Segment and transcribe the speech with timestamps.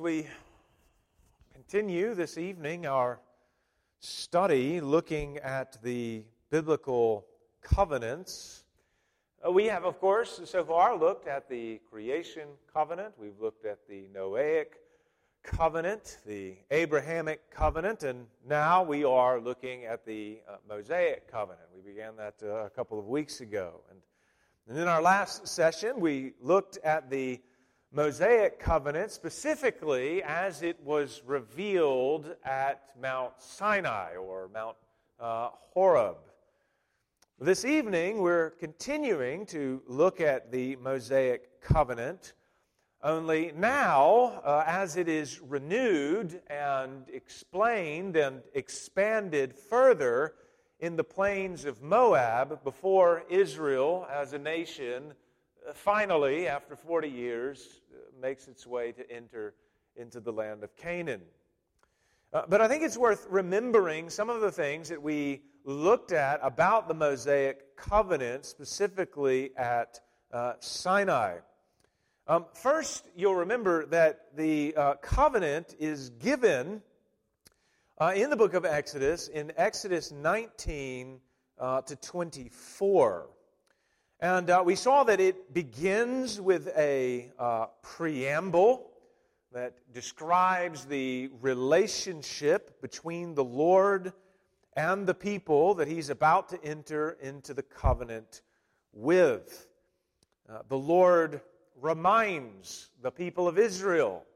[0.00, 0.26] we
[1.52, 3.20] continue this evening our
[3.98, 7.26] study looking at the biblical
[7.60, 8.64] covenants,
[9.46, 13.86] uh, we have, of course, so far looked at the creation covenant, we've looked at
[13.86, 14.78] the Noahic
[15.42, 21.68] covenant, the Abrahamic covenant, and now we are looking at the uh, Mosaic covenant.
[21.76, 23.82] We began that uh, a couple of weeks ago.
[23.90, 23.98] And,
[24.66, 27.42] and in our last session, we looked at the
[27.92, 34.76] Mosaic covenant, specifically as it was revealed at Mount Sinai or Mount
[35.18, 36.18] uh, Horeb.
[37.40, 42.34] This evening, we're continuing to look at the Mosaic covenant,
[43.02, 50.34] only now, uh, as it is renewed and explained and expanded further
[50.78, 55.12] in the plains of Moab before Israel as a nation
[55.74, 59.54] finally, after 40 years, uh, makes its way to enter
[59.96, 61.22] into the land of Canaan.
[62.32, 66.40] Uh, but I think it's worth remembering some of the things that we looked at
[66.42, 70.00] about the Mosaic covenant, specifically at
[70.32, 71.38] uh, Sinai.
[72.26, 76.82] Um, first, you'll remember that the uh, covenant is given
[77.98, 81.20] uh, in the book of Exodus, in Exodus 19
[81.58, 83.26] uh, to 24.
[84.22, 88.90] And uh, we saw that it begins with a uh, preamble
[89.50, 94.12] that describes the relationship between the Lord
[94.76, 98.42] and the people that he's about to enter into the covenant
[98.92, 99.68] with.
[100.46, 101.40] Uh, the Lord
[101.80, 104.26] reminds the people of Israel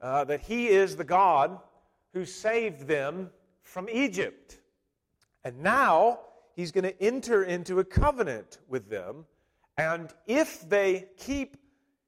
[0.00, 1.58] uh, that he is the God
[2.14, 3.28] who saved them
[3.60, 4.58] from Egypt.
[5.44, 6.20] And now,
[6.54, 9.24] he's going to enter into a covenant with them.
[9.78, 11.56] And if they keep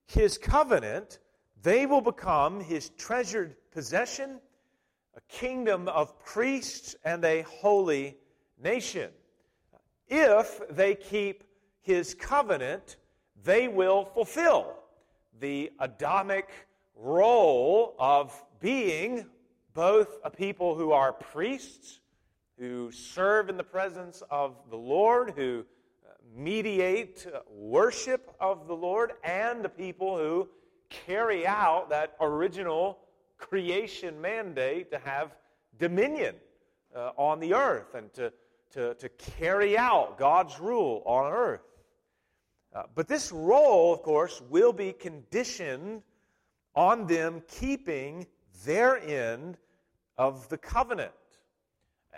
[0.07, 1.19] his covenant,
[1.63, 4.41] they will become his treasured possession,
[5.17, 8.17] a kingdom of priests, and a holy
[8.63, 9.11] nation.
[10.09, 11.45] If they keep
[11.81, 12.97] his covenant,
[13.43, 14.77] they will fulfill
[15.41, 16.51] the Adamic
[16.95, 19.27] role of being
[19.75, 22.01] both a people who are priests
[22.59, 25.65] who serve in the presence of the Lord, who
[26.07, 30.49] uh, mediate uh, worship of the Lord, and the people who
[30.89, 32.99] carry out that original
[33.39, 35.35] creation mandate to have
[35.79, 36.37] dominion
[36.95, 38.33] uh, on the earth and to,
[38.71, 41.61] to, to carry out God's rule on earth.
[42.75, 46.03] Uh, but this role, of course, will be conditioned
[46.75, 48.27] on them keeping
[48.65, 49.57] their end
[50.17, 51.13] of the covenant.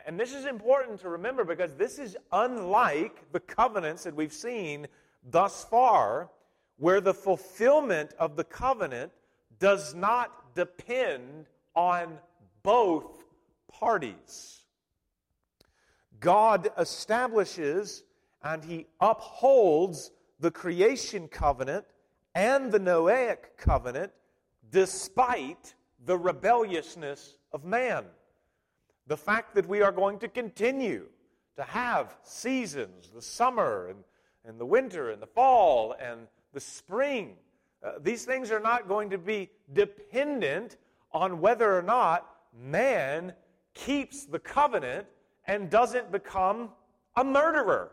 [0.06, 4.86] And this is important to remember because this is unlike the covenants that we've seen
[5.28, 6.30] thus far,
[6.78, 9.10] where the fulfillment of the covenant
[9.58, 12.18] does not depend on
[12.62, 13.24] both
[13.68, 14.62] parties.
[16.20, 18.04] God establishes
[18.44, 21.84] and he upholds the creation covenant
[22.36, 24.12] and the Noahic covenant
[24.70, 25.74] despite
[26.04, 28.04] the rebelliousness of man.
[29.06, 31.06] The fact that we are going to continue
[31.56, 34.04] to have seasons, the summer and,
[34.44, 37.34] and the winter and the fall and the spring.
[37.82, 40.76] Uh, these things are not going to be dependent
[41.12, 42.28] on whether or not
[42.58, 43.32] man
[43.74, 45.06] keeps the covenant
[45.46, 46.70] and doesn't become
[47.16, 47.92] a murderer.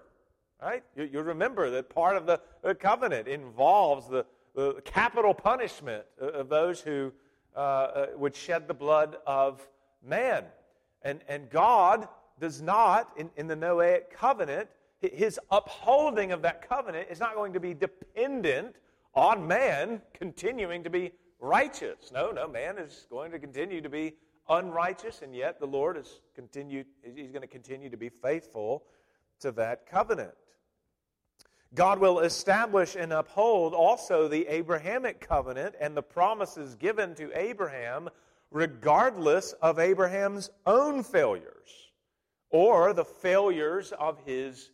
[0.62, 0.84] Right?
[0.96, 4.26] You, you remember that part of the, the covenant involves the,
[4.56, 7.12] the, capital punishment of those who
[7.56, 9.68] uh, uh, would shed the blood of
[10.06, 10.46] man.
[11.04, 12.08] And, and God
[12.40, 14.70] does not, in, in the Noahic covenant,
[15.02, 18.76] his upholding of that covenant is not going to be dependent
[19.14, 22.12] on man continuing to be righteous.
[22.14, 24.14] No, no, man is going to continue to be
[24.50, 28.84] unrighteous, and yet the Lord is continued, he's going to continue to be faithful
[29.42, 30.34] to that covenant.
[31.76, 38.10] God will establish and uphold also the Abrahamic covenant and the promises given to Abraham
[38.54, 41.90] regardless of Abraham's own failures
[42.52, 44.70] or the failures of his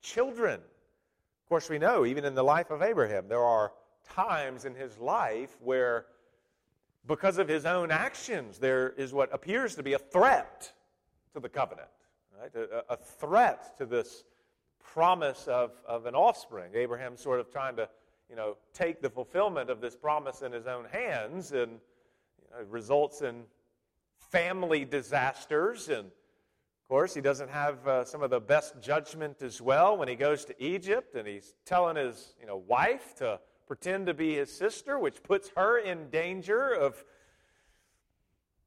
[0.00, 0.54] children.
[0.54, 3.72] Of course, we know, even in the life of Abraham, there are
[4.08, 6.06] times in his life where,
[7.06, 10.72] because of his own actions, there is what appears to be a threat
[11.34, 11.88] to the covenant,
[12.40, 12.54] right?
[12.54, 14.22] a, a threat to this
[14.80, 16.70] promise of, of an offspring.
[16.74, 17.88] Abraham's sort of trying to,
[18.30, 21.80] you know, take the fulfillment of this promise in his own hands and
[22.68, 23.44] results in
[24.30, 25.88] family disasters.
[25.88, 30.08] And of course, he doesn't have uh, some of the best judgment as well when
[30.08, 34.34] he goes to Egypt and he's telling his you know, wife to pretend to be
[34.34, 37.04] his sister, which puts her in danger of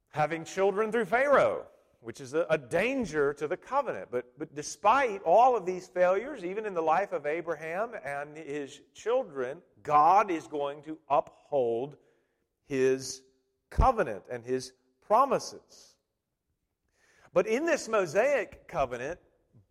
[0.10, 1.66] having children through Pharaoh,
[2.02, 4.10] which is a, a, danger to the covenant.
[4.12, 8.82] But, but despite all of these failures, even in the life of Abraham and his
[8.94, 11.96] children, God is going to uphold
[12.68, 13.22] his
[13.70, 14.74] covenant and his
[15.06, 15.96] promises.
[17.34, 19.20] But in this Mosaic covenant,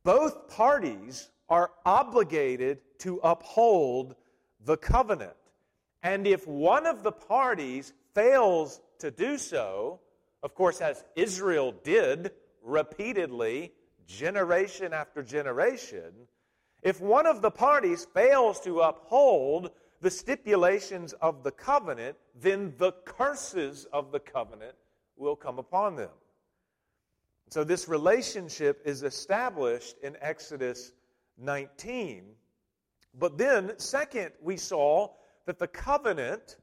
[0.04, 4.14] both parties are obligated to uphold
[4.64, 5.36] the covenant.
[6.02, 10.00] And if one of the parties fails to do so,
[10.42, 13.72] of course, as Israel did repeatedly,
[14.06, 16.12] generation after generation,
[16.82, 22.92] if one of the parties fails to uphold the stipulations of the covenant, then the
[23.04, 24.74] curses of the covenant
[25.16, 26.10] will come upon them.
[27.50, 30.92] So, this relationship is established in Exodus
[31.38, 32.24] 19.
[33.18, 35.10] But then, second, we saw
[35.46, 36.56] that the covenant,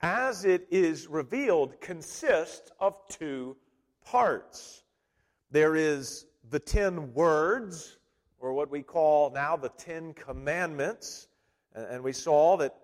[0.00, 3.56] as it is revealed, consists of two
[4.04, 4.82] parts.
[5.50, 7.98] There is the ten words,
[8.40, 11.28] or what we call now the Ten Commandments.
[11.74, 12.74] And we saw that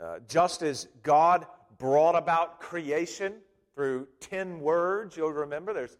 [0.00, 1.46] uh, just as God
[1.78, 3.34] brought about creation
[3.74, 5.98] through ten words, you'll remember there's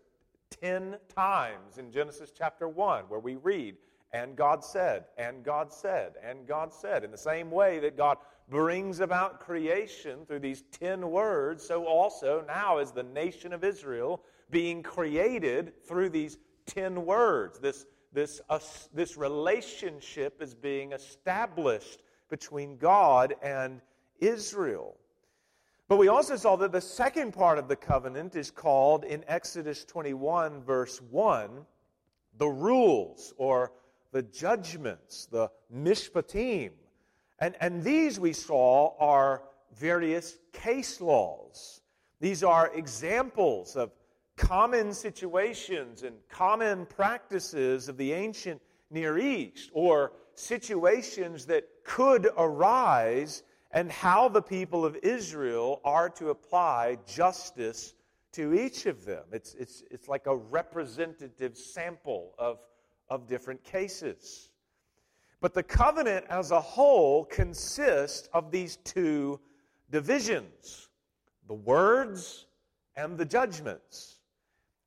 [0.51, 3.77] ten times in Genesis chapter 1 where we read,
[4.13, 7.05] and God said, and God said, and God said.
[7.05, 8.19] In the same way that God
[8.49, 14.23] brings about creation through these ten words, so also now is the nation of Israel
[14.51, 17.59] being created through these ten words.
[17.59, 18.59] This, this, uh,
[18.95, 23.81] this relationship is being established between God and
[24.19, 24.97] Israel.
[25.89, 29.85] But we also saw that the second part of the covenant is called in Exodus
[29.85, 31.51] 21, verse 1,
[32.37, 33.73] the rules or
[34.13, 36.71] the judgments, the mishpatim.
[37.39, 39.43] And, and these we saw are
[39.77, 41.81] various case laws.
[42.21, 43.93] These are examples of
[44.37, 48.61] common situations and common practices of the ancient
[48.91, 56.31] Near East, or situations that could arise, and how the people of Israel are to
[56.31, 57.95] apply justice
[58.33, 59.25] to each of them.
[59.33, 62.59] It's, it's, it's like a representative sample of,
[63.09, 64.51] of different cases.
[65.41, 69.41] But the covenant as a whole consists of these two
[69.91, 70.89] divisions
[71.47, 72.47] the words
[72.97, 74.19] and the judgments.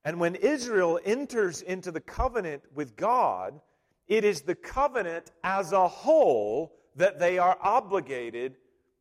[0.06, 3.60] And when Israel enters into the covenant with God,
[4.08, 8.58] it is the covenant as a whole that they are obligated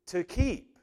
[0.06, 0.78] to keep.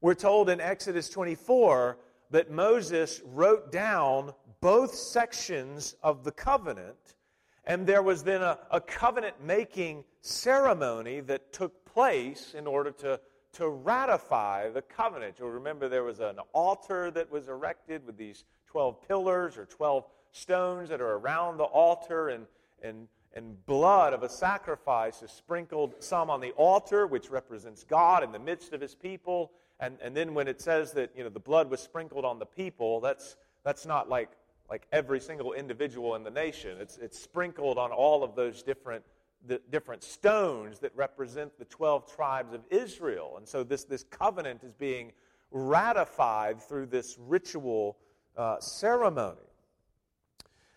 [0.00, 1.98] We're told in Exodus 24
[2.30, 7.16] that Moses wrote down both sections of the covenant,
[7.64, 13.20] and there was then a, a covenant making ceremony that took place in order to,
[13.52, 15.36] to ratify the covenant.
[15.38, 20.04] You'll remember there was an altar that was erected with these 12 pillars or 12
[20.32, 22.46] stones that are around the altar, and,
[22.82, 28.22] and and blood of a sacrifice is sprinkled some on the altar, which represents God
[28.22, 29.50] in the midst of his people.
[29.80, 32.46] And, and then when it says that you know, the blood was sprinkled on the
[32.46, 34.30] people, that's, that's not like,
[34.70, 36.76] like every single individual in the nation.
[36.80, 39.04] It's, it's sprinkled on all of those different,
[39.44, 43.34] the different stones that represent the 12 tribes of Israel.
[43.36, 45.10] And so this, this covenant is being
[45.50, 47.96] ratified through this ritual
[48.36, 49.38] uh, ceremony.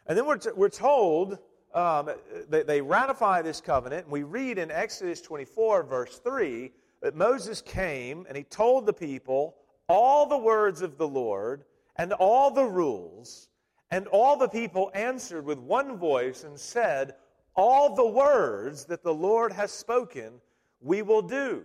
[0.07, 1.37] And then we're, t- we're told
[1.73, 2.09] um,
[2.49, 4.05] they, they ratify this covenant.
[4.05, 6.71] And we read in Exodus 24, verse 3,
[7.01, 9.55] that Moses came and he told the people
[9.87, 11.63] all the words of the Lord
[11.97, 13.49] and all the rules.
[13.91, 17.15] And all the people answered with one voice and said,
[17.55, 20.33] All the words that the Lord has spoken,
[20.81, 21.63] we will do.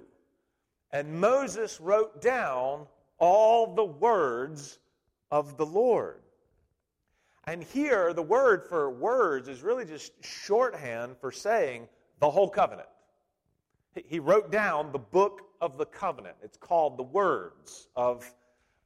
[0.93, 2.87] And Moses wrote down
[3.19, 4.79] all the words
[5.31, 6.21] of the Lord.
[7.45, 11.89] And here, the word for words is really just shorthand for saying
[12.21, 12.89] the whole covenant.
[14.07, 16.37] He wrote down the book of the covenant.
[16.43, 18.33] It's called the words of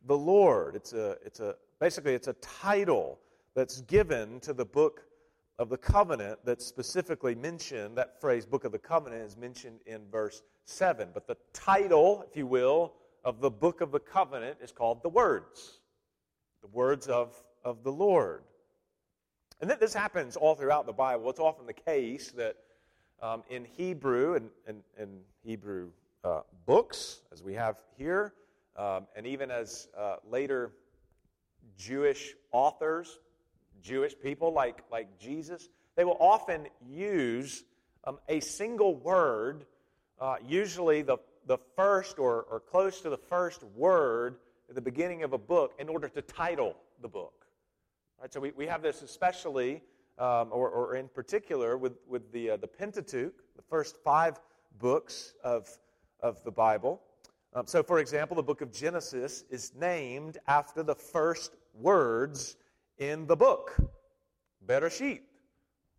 [0.07, 0.75] the Lord.
[0.75, 3.19] It's a, it's a, basically, it's a title
[3.55, 5.03] that's given to the book
[5.59, 7.97] of the covenant that's specifically mentioned.
[7.97, 11.09] That phrase, book of the covenant, is mentioned in verse 7.
[11.13, 12.95] But the title, if you will,
[13.25, 15.81] of the book of the covenant is called the words.
[16.63, 18.45] The words of of the Lord.
[19.61, 21.29] And that this happens all throughout the Bible.
[21.29, 22.57] It's often the case that
[23.21, 25.09] um, in Hebrew and in, in,
[25.43, 25.91] Hebrew
[26.25, 28.35] uh, books, as we have here,
[28.77, 30.73] um, and even as uh, later
[31.79, 33.19] Jewish authors,
[33.83, 37.65] Jewish people like, like Jesus, they will often use
[38.05, 39.67] um, a single word,
[40.21, 44.37] uh, usually the, the first or, or close to the first word
[44.69, 47.46] at the beginning of a book in order to title the book.
[48.21, 48.33] Right?
[48.33, 49.83] So we, we have this especially,
[50.19, 54.41] um, or, or in particular, with, with the, uh, the Pentateuch, the first five
[54.79, 55.69] books of,
[56.21, 57.03] of the Bible.
[57.55, 62.57] Um, so, for example, the book of Genesis is named after the first words
[62.99, 63.77] in the book
[64.67, 65.21] "Better Bereshit,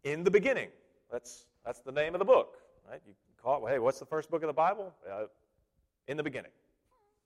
[0.04, 0.70] in the beginning.
[1.12, 2.58] That's, that's the name of the book.
[2.90, 3.02] Right?
[3.08, 4.94] You call it, well, hey, what's the first book of the Bible?
[5.10, 5.26] Uh,
[6.08, 6.52] in the beginning.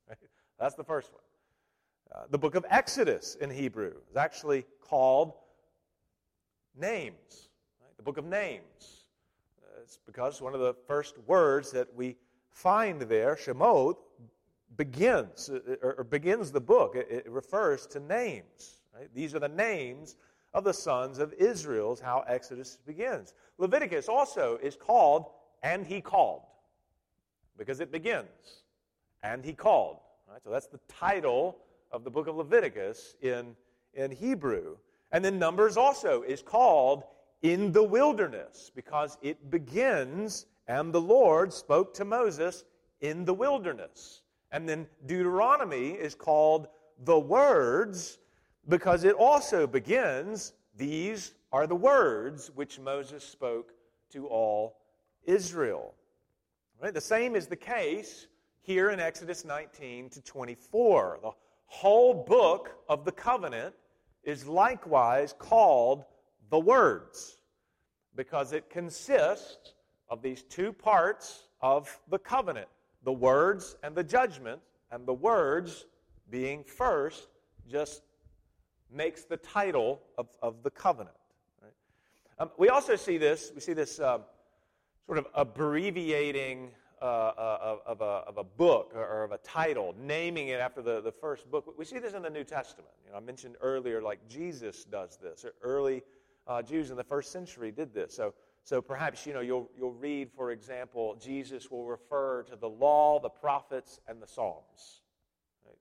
[0.07, 0.17] Right?
[0.59, 1.21] That's the first one.
[2.13, 5.33] Uh, the book of Exodus in Hebrew is actually called
[6.77, 7.49] names.
[7.81, 7.95] Right?
[7.95, 9.05] The book of names.
[9.63, 12.17] Uh, it's because one of the first words that we
[12.49, 13.95] find there, Shemot,
[14.75, 16.95] begins uh, or, or begins the book.
[16.95, 18.81] It, it refers to names.
[18.93, 19.09] Right?
[19.15, 20.17] These are the names
[20.53, 23.33] of the sons of Israel, is how Exodus begins.
[23.57, 25.27] Leviticus also is called
[25.63, 26.41] and he called
[27.57, 28.63] because it begins
[29.23, 29.99] and he called.
[30.29, 30.43] Right?
[30.43, 31.57] So that's the title
[31.91, 33.55] of the book of Leviticus in,
[33.93, 34.77] in Hebrew.
[35.11, 37.03] And then Numbers also is called
[37.41, 42.63] in the wilderness because it begins and the Lord spoke to Moses
[43.01, 44.21] in the wilderness.
[44.51, 46.67] And then Deuteronomy is called
[47.03, 48.19] the words
[48.69, 53.73] because it also begins, these are the words which Moses spoke
[54.11, 54.77] to all
[55.25, 55.93] Israel.
[56.81, 56.93] Right?
[56.93, 58.27] The same is the case
[58.61, 61.19] here in Exodus 19 to 24.
[61.21, 61.31] The
[61.71, 63.73] whole book of the covenant
[64.23, 66.03] is likewise called
[66.49, 67.37] the words
[68.15, 69.73] because it consists
[70.09, 72.67] of these two parts of the covenant
[73.03, 74.61] the words and the judgment,
[74.91, 75.85] and the words
[76.29, 77.27] being first
[77.67, 78.03] just
[78.93, 81.15] makes the title of, of the covenant.
[81.61, 81.71] Right?
[82.39, 84.21] Um, we also see this, we see this um,
[85.05, 86.71] sort of abbreviating
[87.01, 91.01] uh, uh, of, a, of a book or of a title, naming it after the,
[91.01, 91.73] the first book.
[91.77, 92.91] We see this in the New Testament.
[93.05, 95.45] You know, I mentioned earlier, like Jesus does this.
[95.63, 96.03] Early
[96.47, 98.15] uh, Jews in the first century did this.
[98.15, 102.69] So, so perhaps you know you'll you'll read, for example, Jesus will refer to the
[102.69, 105.01] law, the prophets, and the Psalms.
[105.65, 105.77] Right?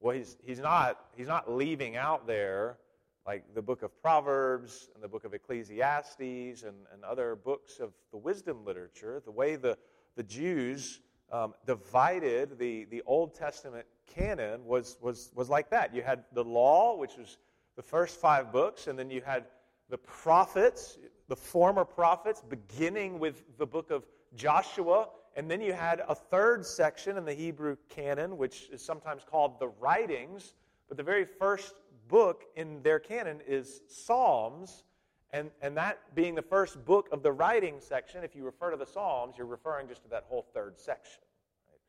[0.00, 2.78] Well, he's he's not he's not leaving out there
[3.26, 6.20] like the book of Proverbs and the book of Ecclesiastes
[6.62, 9.22] and, and other books of the wisdom literature.
[9.24, 9.78] The way the
[10.16, 11.00] the Jews
[11.32, 15.94] um, divided the, the Old Testament canon was, was, was like that.
[15.94, 17.38] You had the law, which was
[17.76, 19.44] the first five books, and then you had
[19.90, 26.02] the prophets, the former prophets, beginning with the book of Joshua, and then you had
[26.08, 30.54] a third section in the Hebrew canon, which is sometimes called the writings,
[30.88, 31.74] but the very first
[32.08, 34.84] book in their canon is Psalms,
[35.34, 38.76] and, and that being the first book of the writing section, if you refer to
[38.76, 41.22] the Psalms, you're referring just to that whole third section.
[41.68, 41.80] Right?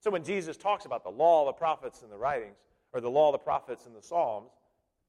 [0.00, 2.56] So when Jesus talks about the law, the prophets, and the writings,
[2.92, 4.50] or the law, of the prophets, and the Psalms,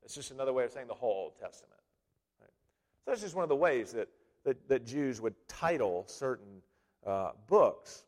[0.02, 1.82] it's just another way of saying the whole Old Testament.
[2.40, 2.50] Right?
[3.04, 4.08] So that's just one of the ways that,
[4.46, 6.62] that, that Jews would title certain
[7.06, 8.06] uh, books.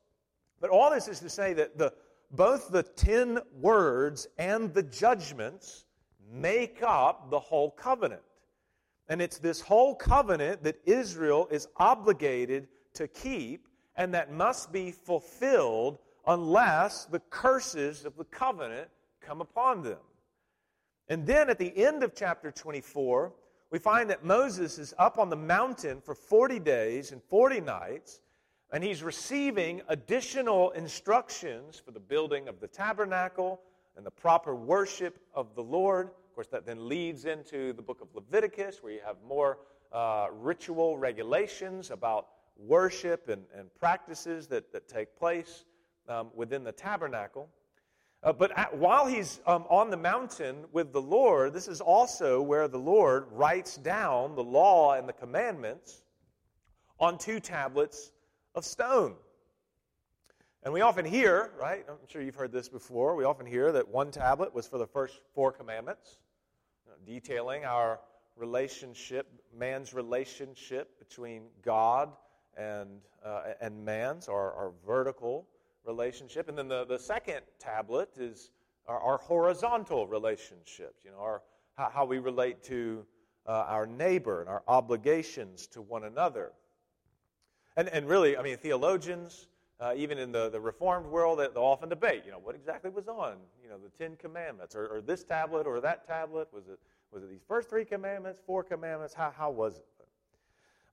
[0.62, 1.92] But all this is to say that the,
[2.32, 5.84] both the ten words and the judgments
[6.32, 8.22] make up the whole covenant.
[9.08, 14.92] And it's this whole covenant that Israel is obligated to keep and that must be
[14.92, 18.90] fulfilled unless the curses of the covenant
[19.22, 20.00] come upon them.
[21.08, 23.32] And then at the end of chapter 24,
[23.72, 28.22] we find that Moses is up on the mountain for 40 days and 40 nights,
[28.72, 33.62] and he's receiving additional instructions for the building of the tabernacle
[33.96, 38.08] and the proper worship of the Lord course, that then leads into the book of
[38.14, 39.60] Leviticus, where you have more
[39.92, 42.28] uh, ritual regulations about
[42.58, 45.66] worship and, and practices that, that take place
[46.08, 47.50] um, within the tabernacle.
[48.24, 52.42] Uh, but at, while he's um, on the mountain with the Lord, this is also
[52.42, 56.02] where the Lord writes down the law and the commandments
[57.00, 58.12] on two tablets
[58.56, 59.16] of stone.
[60.64, 61.86] And we often hear, right?
[61.88, 63.16] I'm sure you've heard this before.
[63.16, 66.18] We often hear that one tablet was for the first four commandments,
[67.06, 68.00] detailing our
[68.36, 72.10] relationship, man's relationship between God
[72.58, 72.90] and,
[73.24, 75.48] uh, and man's, our, our vertical
[75.86, 76.50] relationship.
[76.50, 78.52] And then the, the second tablet is
[78.88, 81.42] our, our horizontal relationships, you know, our,
[81.78, 83.06] how, how we relate to
[83.48, 86.52] uh, our neighbor and our obligations to one another.
[87.78, 89.48] And, and really, I mean, theologians,
[89.80, 93.08] uh, even in the, the Reformed world, they'll often debate, you know, what exactly was
[93.08, 96.48] on, you know, the Ten Commandments, or, or this tablet or that tablet?
[96.54, 96.80] Was it,
[97.12, 99.14] was it these first three commandments, four commandments?
[99.14, 99.86] How, how was it?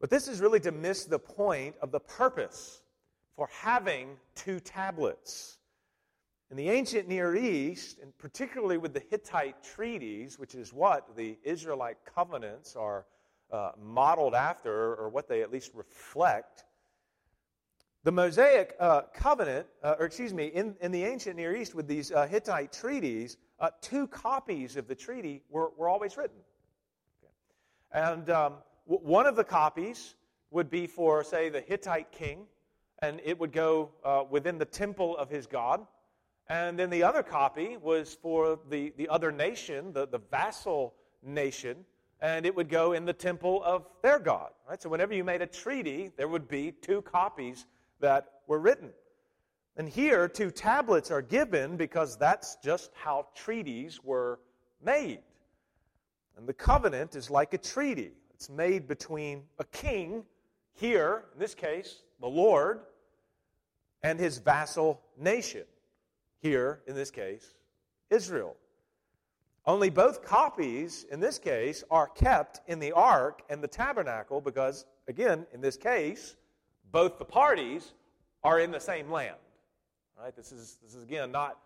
[0.00, 2.82] But this is really to miss the point of the purpose
[3.36, 5.58] for having two tablets.
[6.50, 11.38] In the ancient Near East, and particularly with the Hittite treaties, which is what the
[11.44, 13.06] Israelite covenants are
[13.52, 16.64] uh, modeled after, or what they at least reflect,
[18.04, 21.86] the Mosaic uh, covenant, uh, or excuse me, in, in the ancient Near East with
[21.86, 26.38] these uh, Hittite treaties, uh, two copies of the treaty were, were always written.
[27.92, 28.54] And um,
[28.88, 30.16] w- one of the copies
[30.50, 32.46] would be for, say, the Hittite king,
[32.98, 35.86] and it would go uh, within the temple of his god.
[36.48, 41.84] And then the other copy was for the, the other nation, the, the vassal nation,
[42.20, 44.50] and it would go in the temple of their god.
[44.68, 44.82] Right?
[44.82, 47.66] So whenever you made a treaty, there would be two copies
[48.02, 48.90] that were written.
[49.76, 54.38] And here, two tablets are given because that's just how treaties were
[54.84, 55.20] made.
[56.36, 58.12] And the covenant is like a treaty.
[58.34, 60.24] It's made between a king,
[60.74, 62.80] here, in this case, the Lord,
[64.02, 65.64] and his vassal nation,
[66.40, 67.54] here, in this case,
[68.10, 68.56] Israel.
[69.64, 74.86] Only both copies, in this case, are kept in the ark and the tabernacle because,
[75.06, 76.36] again, in this case,
[76.92, 77.92] both the parties
[78.44, 79.36] are in the same land.
[80.20, 80.36] Right?
[80.36, 81.58] This is, this is again, not,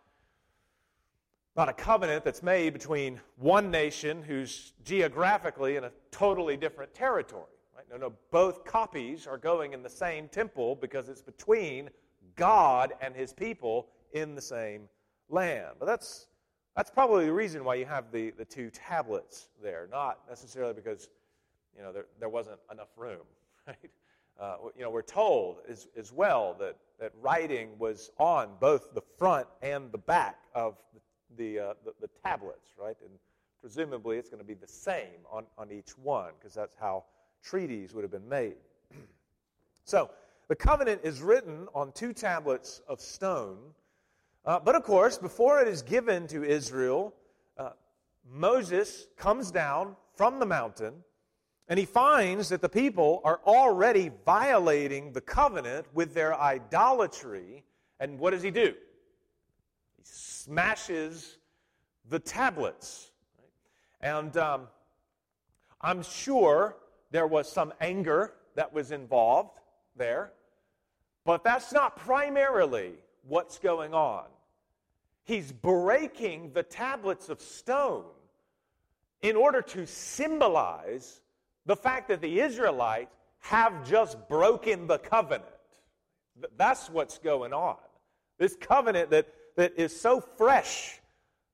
[1.56, 7.44] not a covenant that's made between one nation who's geographically in a totally different territory.
[7.74, 7.84] Right?
[7.90, 11.90] No, no, both copies are going in the same temple because it's between
[12.36, 14.88] God and his people in the same
[15.28, 15.74] land.
[15.78, 16.28] But that's
[16.76, 21.08] that's probably the reason why you have the, the two tablets there, not necessarily because
[21.76, 23.20] you know, there, there wasn't enough room.
[23.66, 23.90] Right?
[24.40, 29.02] Uh, you know, we're told as, as well that, that writing was on both the
[29.18, 30.76] front and the back of
[31.36, 32.96] the, uh, the, the tablets, right?
[33.02, 33.10] And
[33.60, 37.04] presumably it's going to be the same on, on each one because that's how
[37.42, 38.56] treaties would have been made.
[39.84, 40.10] so,
[40.48, 43.58] the covenant is written on two tablets of stone
[44.46, 47.12] uh, but of course, before it is given to Israel,
[47.58, 47.70] uh,
[48.30, 50.94] Moses comes down from the mountain
[51.68, 57.64] and he finds that the people are already violating the covenant with their idolatry.
[57.98, 58.74] And what does he do?
[59.96, 61.38] He smashes
[62.08, 63.10] the tablets.
[64.00, 64.68] And um,
[65.80, 66.76] I'm sure
[67.10, 69.58] there was some anger that was involved
[69.96, 70.32] there,
[71.24, 72.92] but that's not primarily
[73.26, 74.24] what's going on.
[75.24, 78.04] He's breaking the tablets of stone
[79.22, 81.20] in order to symbolize
[81.66, 85.44] the fact that the Israelites have just broken the covenant.
[86.56, 87.76] That's what's going on.
[88.38, 91.00] This covenant that, that is so fresh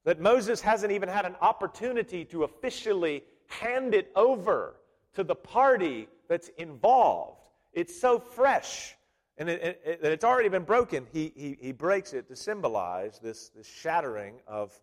[0.04, 4.76] that Moses hasn't even had an opportunity to officially hand it over
[5.14, 7.48] to the party that's involved.
[7.72, 8.96] It's so fresh
[9.38, 13.18] and it, it, it, it's already been broken, he, he, he breaks it to symbolize
[13.18, 14.78] this, this shattering of,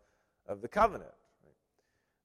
[0.48, 1.12] of the covenant.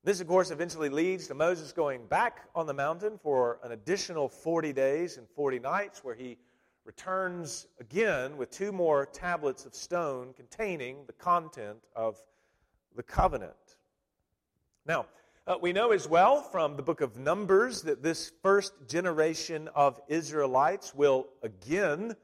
[0.05, 4.29] This, of course, eventually leads to Moses going back on the mountain for an additional
[4.29, 6.37] 40 days and 40 nights, where he
[6.83, 12.19] returns again with two more tablets of stone containing the content of
[12.95, 13.77] the covenant.
[14.85, 15.07] Now,
[15.47, 19.99] uh, we know as well from the book of Numbers that this first generation of
[20.07, 22.15] Israelites will again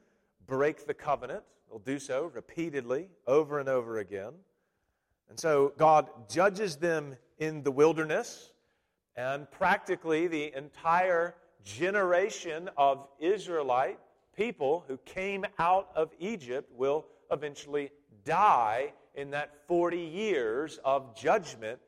[0.46, 1.42] break the covenant.
[1.68, 4.34] They'll do so repeatedly, over and over again.
[5.32, 8.52] And so God judges them in the wilderness,
[9.16, 11.34] and practically the entire
[11.66, 13.98] generation of Israelite
[14.38, 17.90] people who came out of Egypt will eventually
[18.26, 21.80] die in that 40 years of judgment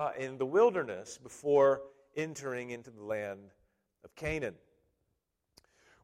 [0.00, 1.82] uh, in the wilderness before
[2.16, 3.50] entering into the land
[4.04, 4.54] of Canaan.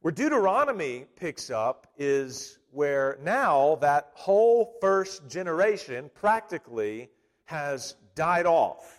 [0.03, 7.09] Where Deuteronomy picks up is where now that whole first generation practically
[7.47, 8.98] has died off.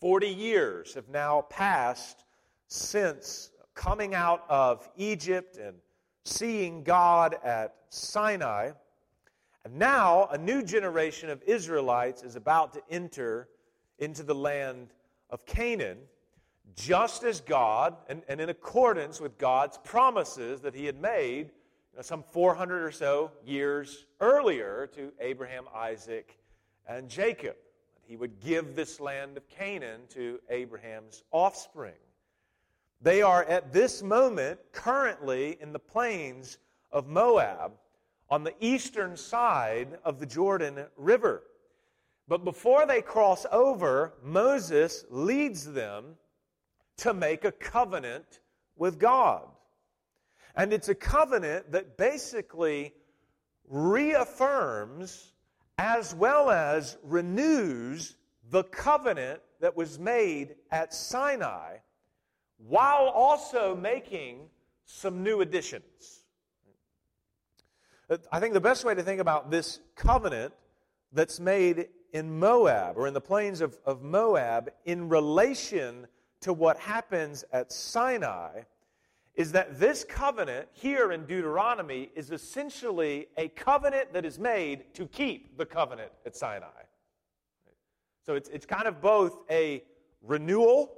[0.00, 2.24] 40 years have now passed
[2.68, 5.76] since coming out of Egypt and
[6.24, 8.70] seeing God at Sinai.
[9.64, 13.48] And now a new generation of Israelites is about to enter
[13.98, 14.88] into the land
[15.30, 15.98] of Canaan,
[16.76, 21.50] just as God, and, and in accordance with God's promises that He had made
[21.92, 26.38] you know, some 400 or so years earlier to Abraham, Isaac,
[26.86, 27.56] and Jacob.
[28.08, 31.92] He would give this land of Canaan to Abraham's offspring.
[33.02, 36.56] They are at this moment currently in the plains
[36.90, 37.72] of Moab
[38.30, 41.42] on the eastern side of the Jordan River.
[42.26, 46.16] But before they cross over, Moses leads them
[46.96, 48.40] to make a covenant
[48.74, 49.48] with God.
[50.56, 52.94] And it's a covenant that basically
[53.68, 55.34] reaffirms
[55.78, 58.16] as well as renews
[58.50, 61.76] the covenant that was made at Sinai,
[62.58, 64.48] while also making
[64.84, 66.24] some new additions.
[68.10, 70.52] Uh, I think the best way to think about this covenant
[71.12, 76.06] that's made in Moab or in the plains of, of Moab in relation
[76.40, 78.62] to what happens at Sinai
[79.38, 85.06] is that this covenant here in Deuteronomy is essentially a covenant that is made to
[85.06, 86.66] keep the covenant at Sinai.
[88.26, 89.84] So it's, it's kind of both a
[90.22, 90.92] renewal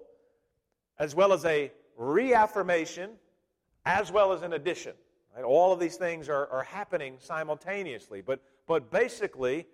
[0.99, 3.11] as well as a reaffirmation
[3.85, 4.95] as well as an addition.
[5.37, 5.45] Right?
[5.45, 8.23] All of these things are, are happening simultaneously.
[8.23, 9.67] But, but basically,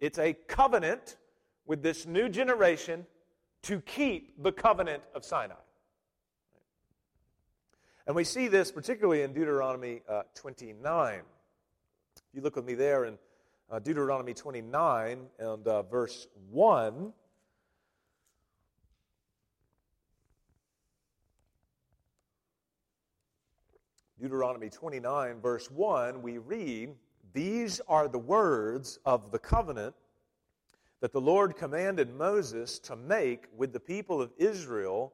[0.00, 1.18] it's a covenant
[1.66, 3.04] with this new generation
[3.64, 5.54] to keep the covenant of Sinai.
[8.06, 11.14] And we see this particularly in Deuteronomy uh, 29.
[11.14, 13.16] If you look with me there in
[13.70, 17.12] uh, Deuteronomy 29 and uh, verse 1.
[24.20, 26.94] Deuteronomy 29, verse 1, we read,
[27.32, 29.94] These are the words of the covenant
[31.00, 35.12] that the Lord commanded Moses to make with the people of Israel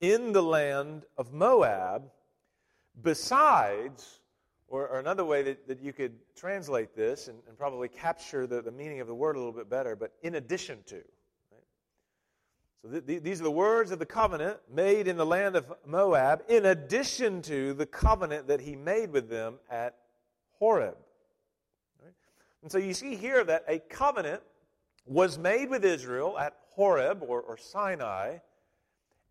[0.00, 2.10] in the land of Moab,
[3.02, 4.20] besides,
[4.68, 8.62] or, or another way that, that you could translate this and, and probably capture the,
[8.62, 11.02] the meaning of the word a little bit better, but in addition to.
[12.82, 15.72] So th- th- these are the words of the covenant made in the land of
[15.86, 19.96] Moab, in addition to the covenant that he made with them at
[20.58, 20.96] Horeb.
[22.02, 22.14] Right?
[22.62, 24.42] And so you see here that a covenant
[25.04, 28.38] was made with Israel at Horeb or, or Sinai,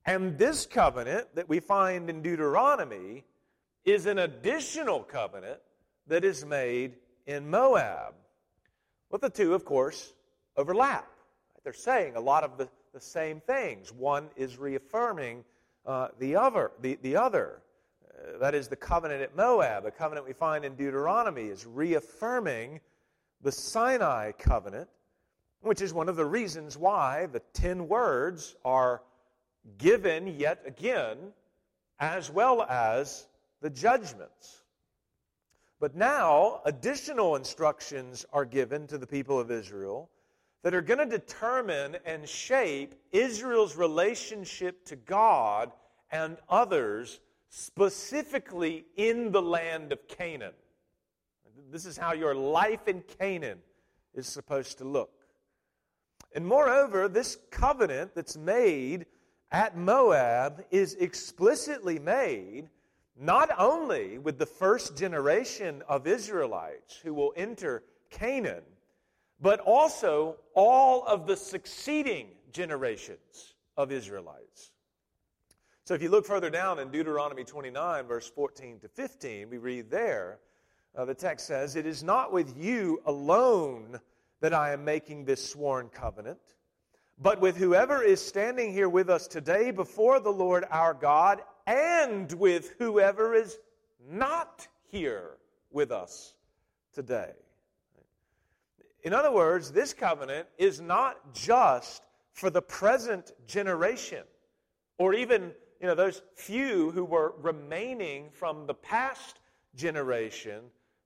[0.05, 3.25] and this covenant that we find in Deuteronomy
[3.91, 5.59] is an additional covenant
[6.07, 8.13] that is made in Moab.
[9.11, 10.13] But the two, of course,
[10.57, 11.07] overlap.
[11.63, 13.91] They're saying a lot of the the same things.
[13.91, 15.43] One is reaffirming
[15.85, 16.71] uh, the other.
[16.81, 17.61] The, the other.
[18.03, 19.83] Uh, that is the covenant at Moab.
[19.83, 22.81] The covenant we find in Deuteronomy is reaffirming
[23.41, 24.89] the Sinai covenant,
[25.61, 29.01] which is one of the reasons why the ten words are
[29.77, 31.17] given yet again,
[31.99, 33.27] as well as
[33.61, 34.63] the judgments.
[35.79, 40.09] But now, additional instructions are given to the people of Israel
[40.61, 45.71] that are going to determine and shape Israel's relationship to God
[46.11, 50.53] and others, specifically in the land of Canaan.
[51.71, 53.59] This is how your life in Canaan
[54.13, 55.11] is supposed to look.
[56.35, 59.05] And moreover, this covenant that's made
[59.51, 62.69] at Moab is explicitly made
[63.17, 68.63] not only with the first generation of Israelites who will enter Canaan
[69.41, 74.71] but also all of the succeeding generations of Israelites.
[75.85, 79.89] So if you look further down in Deuteronomy 29, verse 14 to 15, we read
[79.89, 80.39] there,
[80.95, 83.99] uh, the text says, It is not with you alone
[84.41, 86.39] that I am making this sworn covenant,
[87.19, 92.33] but with whoever is standing here with us today before the Lord our God, and
[92.33, 93.59] with whoever is
[94.09, 95.37] not here
[95.71, 96.33] with us
[96.93, 97.31] today.
[99.03, 102.01] In other words, this covenant is not just
[102.33, 104.23] for the present generation
[104.97, 109.39] or even you know those few who were remaining from the past
[109.75, 110.61] generation,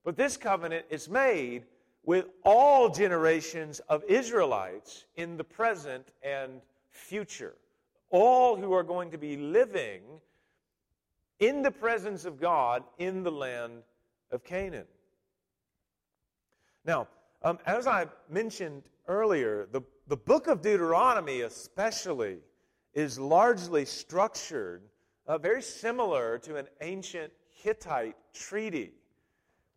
[0.05, 1.65] but this covenant is made
[2.05, 7.55] with all generations of Israelites in the present and future.
[8.09, 10.01] All who are going to be living
[11.39, 13.83] in the presence of God in the land
[14.31, 14.85] of Canaan.
[16.85, 17.07] Now,
[17.43, 22.37] um, as I mentioned earlier, the, the book of Deuteronomy, especially,
[22.93, 24.83] is largely structured
[25.27, 28.91] uh, very similar to an ancient Hittite treaty.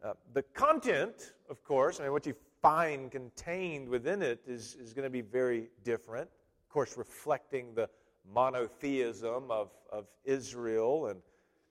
[0.04, 4.92] Uh, the content, of course, I mean, what you find contained within it is, is
[4.92, 6.28] going to be very different.
[6.64, 7.88] Of course, reflecting the
[8.32, 11.20] monotheism of, of Israel and,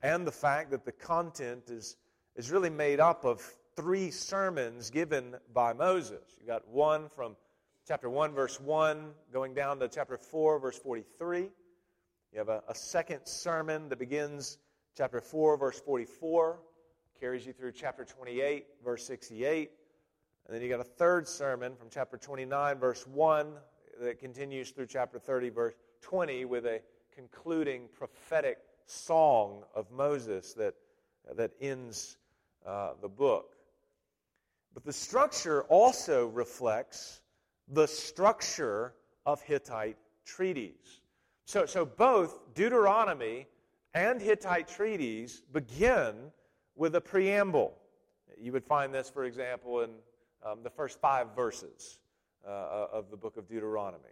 [0.06, 1.96] and the fact that the content is,
[2.36, 3.40] is really made up of
[3.74, 6.36] three sermons given by Moses.
[6.38, 7.34] You've got one from
[7.88, 11.40] chapter 1, verse 1, going down to chapter 4, verse 43.
[11.40, 14.58] You have a, a second sermon that begins
[14.96, 16.60] chapter 4, verse 44,
[17.18, 19.72] carries you through chapter 28, verse 68.
[20.46, 23.54] And then you got a third sermon from chapter 29, verse 1,
[24.02, 26.80] that continues through chapter 30, verse 20, with a
[27.12, 30.74] concluding prophetic song of Moses that,
[31.36, 32.16] that ends
[32.66, 33.56] uh, the book.
[34.74, 37.20] But the structure also reflects
[37.68, 38.94] the structure
[39.24, 41.00] of Hittite treaties.
[41.44, 43.46] So, so both Deuteronomy
[43.94, 46.14] and Hittite treaties begin
[46.74, 47.74] with a preamble.
[48.38, 49.90] You would find this, for example, in
[50.44, 51.98] um, the first five verses
[52.46, 54.04] uh, of the book of Deuteronomy.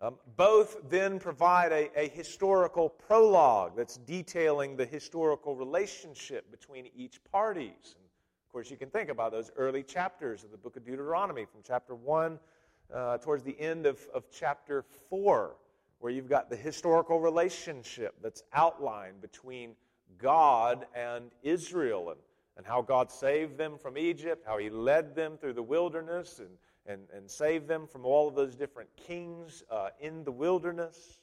[0.00, 7.22] Um, both then provide a, a, historical prologue that's detailing the historical relationship between each
[7.30, 7.94] parties.
[7.96, 11.44] And of course, you can think about those early chapters of the book of Deuteronomy,
[11.44, 12.38] from chapter 1
[12.92, 15.54] uh, towards the end of, of chapter 4,
[16.00, 19.76] where you've got the historical relationship that's outlined between
[20.18, 22.18] God and Israel and,
[22.56, 26.50] and how God saved them from Egypt, how He led them through the wilderness and
[26.86, 31.18] and, and save them from all of those different kings uh, in the wilderness.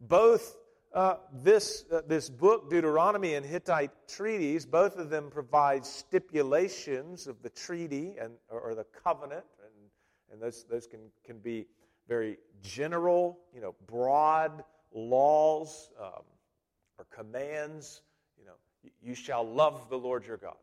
[0.00, 0.56] Both
[0.94, 7.42] uh, this, uh, this book, Deuteronomy and Hittite treaties, both of them provide stipulations of
[7.42, 9.90] the treaty and, or, or the covenant, and,
[10.32, 11.66] and those, those can, can be
[12.08, 16.22] very general, you know, broad laws um,
[16.96, 18.00] or commands.
[19.02, 20.56] You shall love the Lord your God.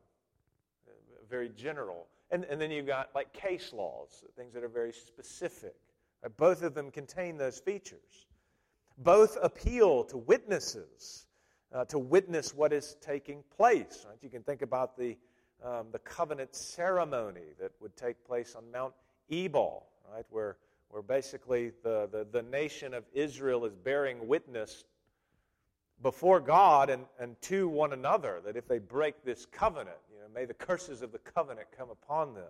[1.29, 5.75] Very general and, and then you've got like case laws, things that are very specific.
[6.37, 8.27] Both of them contain those features.
[8.97, 11.25] Both appeal to witnesses
[11.73, 14.05] uh, to witness what is taking place.
[14.07, 14.17] Right?
[14.21, 15.17] You can think about the,
[15.63, 18.93] um, the covenant ceremony that would take place on Mount
[19.29, 20.25] Ebal, right?
[20.29, 20.57] where,
[20.89, 24.85] where basically the, the, the nation of Israel is bearing witness
[26.01, 30.27] before God and, and to one another that if they break this covenant, you know,
[30.33, 32.43] may the curses of the covenant come upon them.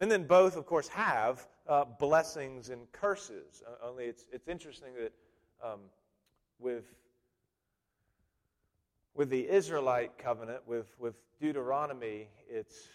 [0.00, 3.62] And then both, of course, have uh, blessings and curses.
[3.66, 5.12] Uh, only it's, it's interesting that
[5.64, 5.78] um,
[6.58, 6.84] with,
[9.14, 12.88] with the Israelite covenant, with, with Deuteronomy, it's,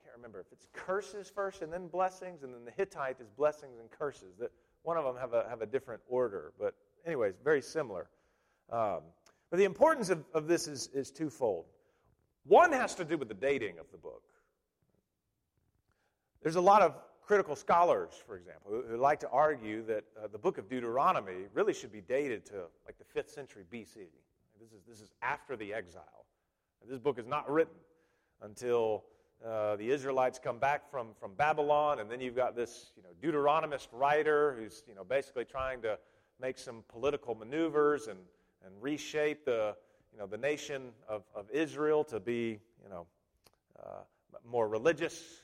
[0.00, 3.28] I can't remember if it's curses first and then blessings, and then the Hittite is
[3.36, 4.36] blessings and curses.
[4.38, 4.50] That
[4.84, 8.08] One of them have a, have a different order, but anyways, very similar.
[8.70, 9.00] Um,
[9.50, 11.66] but the importance of, of this is, is twofold.
[12.44, 14.22] One has to do with the dating of the book.
[16.42, 20.28] There's a lot of critical scholars, for example, who, who like to argue that uh,
[20.30, 23.96] the book of Deuteronomy really should be dated to like the 5th century BC.
[24.60, 26.24] This is, this is after the exile.
[26.88, 27.74] This book is not written
[28.40, 29.04] until
[29.46, 33.10] uh, the Israelites come back from, from Babylon, and then you've got this you know,
[33.20, 35.98] Deuteronomist writer who's you know, basically trying to
[36.40, 38.18] make some political maneuvers and
[38.64, 39.74] and reshape the,
[40.12, 43.06] you know, the nation of, of Israel to be you know,
[43.78, 44.00] uh,
[44.48, 45.42] more religious,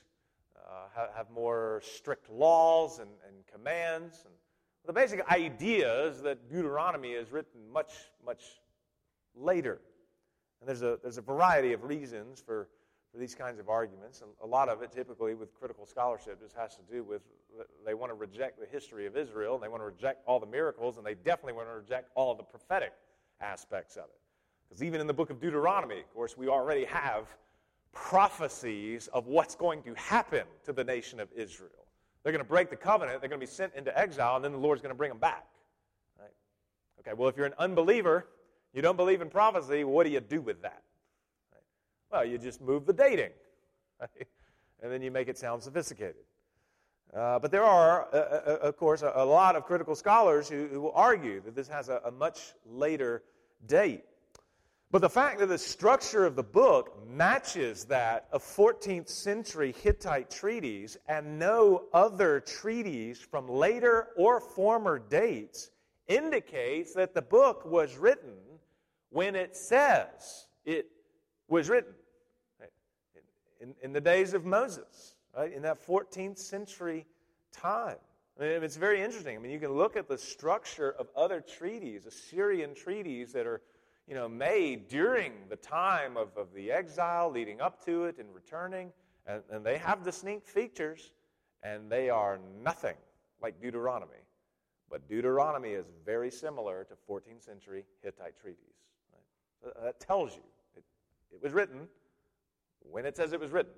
[0.57, 4.23] uh, have, have, more strict laws and, and commands.
[4.25, 4.33] And
[4.85, 7.91] the basic idea is that Deuteronomy is written much,
[8.25, 8.43] much
[9.35, 9.79] later.
[10.59, 12.67] And there's a, there's a variety of reasons for,
[13.11, 14.21] for these kinds of arguments.
[14.21, 17.21] And a lot of it, typically, with critical scholarship, just has to do with
[17.85, 20.45] they want to reject the history of Israel, and they want to reject all the
[20.45, 22.91] miracles, and they definitely want to reject all the prophetic
[23.41, 24.19] aspects of it.
[24.67, 27.27] Because even in the book of Deuteronomy, of course, we already have
[27.91, 31.71] prophecies of what's going to happen to the nation of Israel.
[32.23, 34.51] They're going to break the covenant, they're going to be sent into exile, and then
[34.51, 35.45] the Lord's going to bring them back.
[36.19, 36.33] Right?
[36.99, 38.27] Okay, well, if you're an unbeliever,
[38.73, 40.81] you don't believe in prophecy, what do you do with that?
[41.53, 41.61] Right?
[42.11, 43.29] Well, you just move the dating,
[44.01, 44.27] right?
[44.81, 46.15] and then you make it sound sophisticated.
[47.13, 50.49] Uh, but there are, uh, uh, uh, of course, a, a, lot of critical scholars
[50.49, 53.23] who, who will argue that this has a, a, much later
[53.67, 54.03] date.
[54.91, 60.29] But the fact that the structure of the book matches that of 14th century Hittite
[60.29, 65.71] treaties and no other treaties from later or former dates
[66.07, 68.35] indicates that the book was written
[69.09, 70.87] when it says it
[71.47, 71.93] was written.
[73.61, 77.05] In, in the days of Moses right, in that 14th century
[77.51, 77.97] time.
[78.39, 79.35] I mean, it's very interesting.
[79.35, 83.61] I mean, you can look at the structure of other treaties, Assyrian treaties that are,
[84.07, 88.33] you know, made during the time of, of the exile, leading up to it and
[88.33, 88.91] returning,
[89.25, 91.13] and, and they have distinct features,
[91.63, 92.95] and they are nothing
[93.41, 94.11] like Deuteronomy.
[94.89, 98.59] But Deuteronomy is very similar to 14th century Hittite treaties.
[99.13, 99.73] Right?
[99.75, 100.43] Uh, that tells you
[100.75, 100.83] it,
[101.33, 101.87] it was written
[102.81, 103.73] when it says it was written.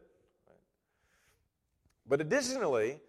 [2.08, 3.00] But additionally,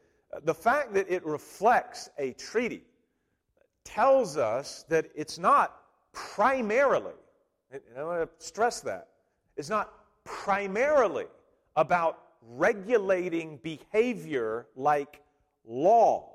[0.43, 2.83] the fact that it reflects a treaty
[3.85, 5.81] tells us that it's not
[6.13, 7.15] primarily,
[7.71, 9.09] and I want to stress that,
[9.57, 9.93] it's not
[10.25, 11.27] primarily
[11.77, 15.23] about regulating behavior like
[15.65, 16.35] law,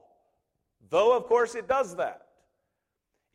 [0.89, 2.27] though, of course, it does that.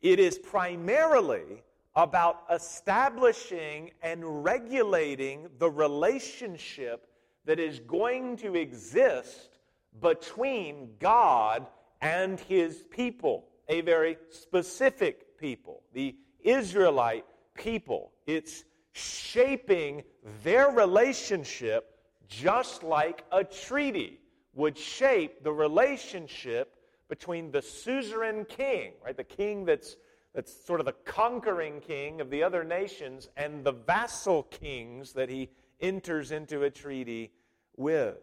[0.01, 1.63] It is primarily
[1.95, 7.08] about establishing and regulating the relationship
[7.45, 9.59] that is going to exist
[10.01, 11.67] between God
[12.01, 17.25] and his people, a very specific people, the Israelite
[17.55, 18.11] people.
[18.25, 20.03] It's shaping
[20.43, 21.95] their relationship
[22.27, 24.19] just like a treaty
[24.53, 26.75] would shape the relationship
[27.09, 29.95] between the suzerain king, right, the king that's
[30.35, 35.27] that's sort of the conquering king of the other nations and the vassal kings that
[35.27, 35.49] he
[35.81, 37.31] enters into a treaty
[37.77, 38.17] with.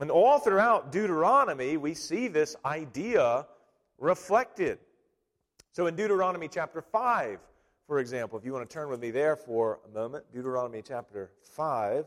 [0.00, 3.46] And all throughout Deuteronomy, we see this idea
[3.98, 4.78] reflected.
[5.72, 7.38] So in Deuteronomy chapter 5,
[7.86, 11.30] for example, if you want to turn with me there for a moment, Deuteronomy chapter
[11.42, 12.06] 5.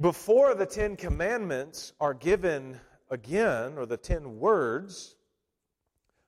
[0.00, 2.80] Before the Ten Commandments are given
[3.10, 5.16] again, or the ten words,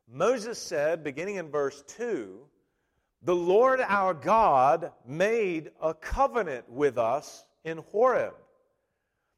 [0.08, 2.38] Moses said, beginning in verse 2,
[3.22, 8.34] The Lord our God made a covenant with us in Horeb.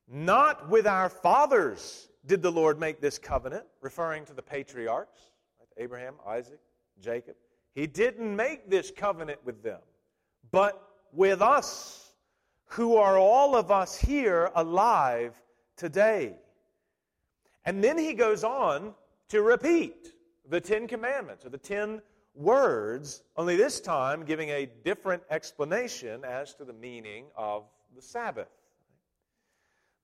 [0.08, 5.30] Not with our fathers did the Lord make this covenant, referring to the patriarchs,
[5.78, 6.60] Abraham, Isaac,
[7.00, 7.36] Jacob.
[7.74, 9.80] He didn't make this covenant with them,
[10.50, 12.12] but with us,
[12.66, 15.34] who are all of us here alive
[15.76, 16.36] today.
[17.64, 18.94] And then he goes on
[19.28, 20.12] to repeat
[20.48, 22.02] the Ten Commandments or the Ten
[22.34, 27.64] Words, only this time giving a different explanation as to the meaning of
[27.96, 28.48] the Sabbath.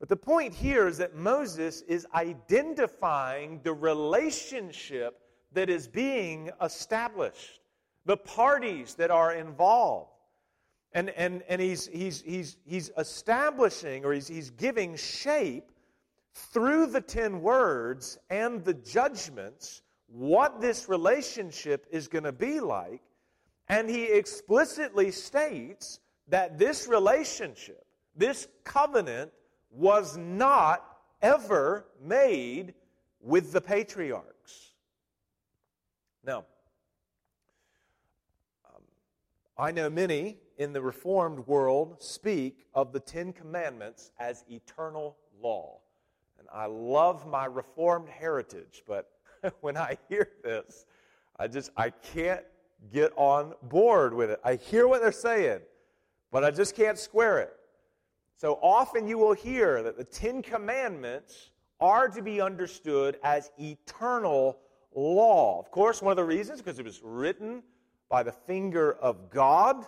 [0.01, 5.21] But the point here is that Moses is identifying the relationship
[5.53, 7.61] that is being established,
[8.05, 10.11] the parties that are involved.
[10.93, 15.71] And, and, and he's, he's, he's, he's establishing or he's, he's giving shape
[16.35, 19.83] through the ten words and the judgments
[20.15, 23.03] what this relationship is going to be like.
[23.69, 25.99] And he explicitly states
[26.29, 29.33] that this relationship, this covenant,
[29.73, 32.75] was not ever made
[33.21, 34.75] with the patriarchs.
[36.25, 36.45] Now,
[38.67, 38.83] um,
[39.59, 45.81] I know many in the Reformed world speak of the Ten Commandments as eternal law.
[46.39, 49.11] And I love my Reformed heritage, but
[49.61, 50.87] when I hear this,
[51.39, 52.43] I just I can't
[52.93, 54.41] get on board with it.
[54.45, 55.61] I hear what they're saying,
[56.31, 57.57] but I just can't square it.
[58.37, 64.59] So often you will hear that the 10 commandments are to be understood as eternal
[64.95, 65.59] law.
[65.61, 67.63] Of course, one of the reasons because it was written
[68.09, 69.85] by the finger of God,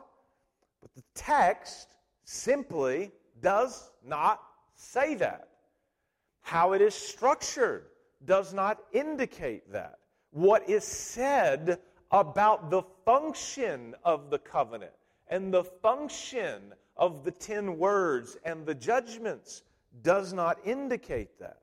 [0.81, 4.40] but the text simply does not
[4.75, 5.49] say that.
[6.40, 7.87] How it is structured
[8.24, 9.98] does not indicate that.
[10.31, 11.79] What is said
[12.11, 14.92] about the function of the covenant
[15.29, 19.62] and the function of the ten words and the judgments
[20.02, 21.59] does not indicate that.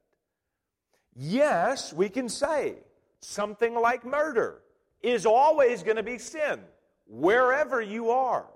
[1.16, 2.76] Yes, we can say
[3.20, 4.62] something like murder
[5.02, 6.60] is always going to be sin
[7.08, 8.48] wherever you are.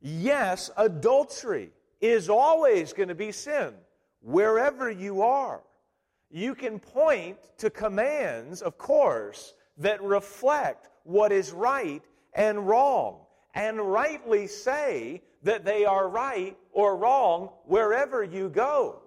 [0.00, 3.74] Yes, adultery is always going to be sin
[4.22, 5.60] wherever you are.
[6.30, 12.02] You can point to commands, of course, that reflect what is right
[12.34, 13.20] and wrong,
[13.54, 19.02] and rightly say that they are right or wrong wherever you go.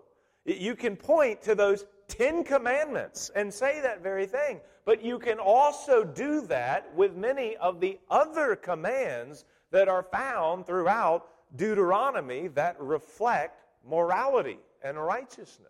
[0.45, 5.39] You can point to those Ten Commandments and say that very thing, but you can
[5.39, 12.75] also do that with many of the other commands that are found throughout Deuteronomy that
[12.79, 15.69] reflect morality and righteousness.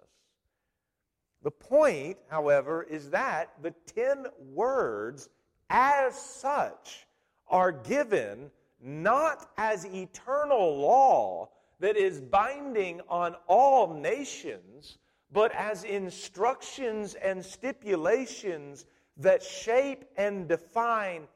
[1.44, 5.30] The point, however, is that the ten words,
[5.70, 7.06] as such,
[7.48, 8.50] are given
[8.82, 14.98] not as eternal law that is binding on all nations,
[15.32, 18.86] but as instructions and stipulations
[19.18, 21.28] that shape and define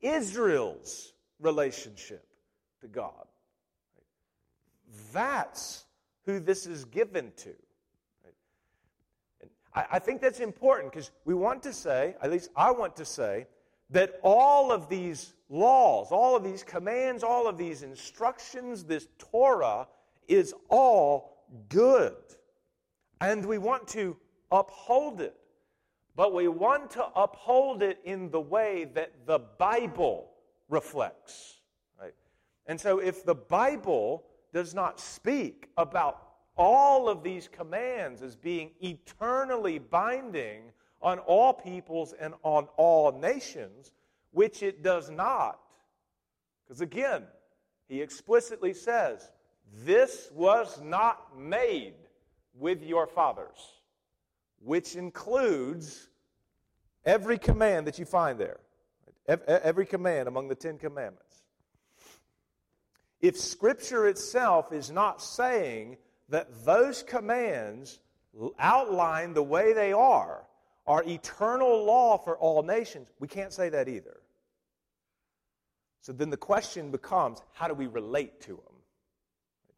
[0.00, 2.26] Israel's relationship
[2.80, 3.26] to God.
[5.12, 5.84] That's
[6.26, 7.54] who this is given to.
[9.74, 13.04] I, I think that's important because we want to say, at least I want to
[13.04, 13.46] say,
[13.90, 19.86] that all of these laws, all of these commands, all of these instructions, this Torah
[20.26, 22.16] is all good.
[23.20, 24.16] And we want to
[24.50, 25.36] uphold it.
[26.16, 30.30] But we want to uphold it in the way that the Bible
[30.68, 31.60] reflects.
[32.00, 32.14] Right?
[32.66, 38.70] And so if the Bible does not speak about all of these commands as being
[38.80, 43.92] eternally binding on all peoples and on all nations,
[44.32, 45.58] which it does not.
[46.64, 47.24] Because again,
[47.88, 49.30] he explicitly says,
[49.84, 51.94] This was not made
[52.58, 53.58] with your fathers,
[54.60, 56.08] which includes
[57.04, 58.60] every command that you find there,
[59.26, 61.42] every command among the Ten Commandments.
[63.20, 65.96] If Scripture itself is not saying
[66.28, 68.00] that those commands
[68.58, 70.44] outline the way they are
[70.86, 74.20] are eternal law for all nations, we can't say that either.
[76.00, 78.74] So then the question becomes how do we relate to them?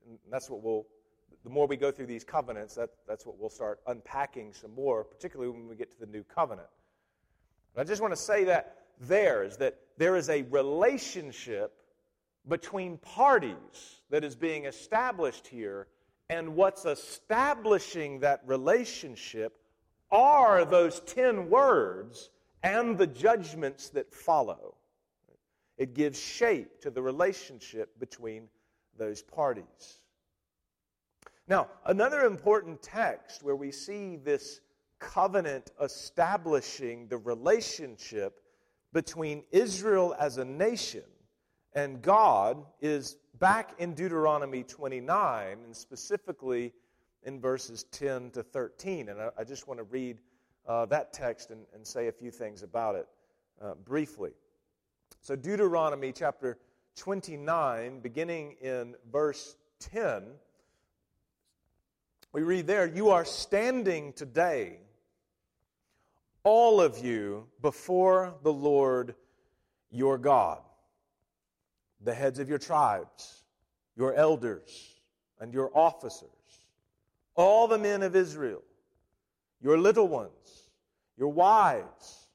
[0.09, 0.87] And that's what we'll,
[1.45, 5.05] the more we go through these covenants, that, that's what we'll start unpacking some more,
[5.05, 6.69] particularly when we get to the new covenant.
[7.77, 11.75] I just want to say that there is that there is a relationship
[12.49, 15.89] between parties that is being established here,
[16.29, 19.59] and what's establishing that relationship
[20.11, 22.31] are those 10 words
[22.63, 24.75] and the judgments that follow.
[25.79, 28.49] It gives shape to the relationship between
[28.99, 30.01] those parties.
[31.49, 34.61] Now, another important text where we see this
[34.99, 38.41] covenant establishing the relationship
[38.93, 41.03] between Israel as a nation
[41.77, 46.73] and God is back in Deuteronomy 29, and specifically
[47.25, 49.11] in verses 10 to 13.
[49.11, 50.17] And I, I just want to read
[50.67, 53.07] uh, that text and, and, say a few things about it
[53.63, 54.31] uh, briefly.
[55.21, 56.59] So, Deuteronomy chapter
[56.97, 60.25] 29, beginning in verse 10,
[62.33, 64.79] we read there, You are standing today,
[66.43, 69.15] all of you, before the Lord
[69.91, 70.61] your God
[72.03, 73.43] the heads of your tribes,
[73.97, 75.01] your elders,
[75.41, 76.31] and your officers,
[77.35, 78.63] all the men of Israel,
[79.61, 80.71] your little ones,
[81.17, 82.29] your wives,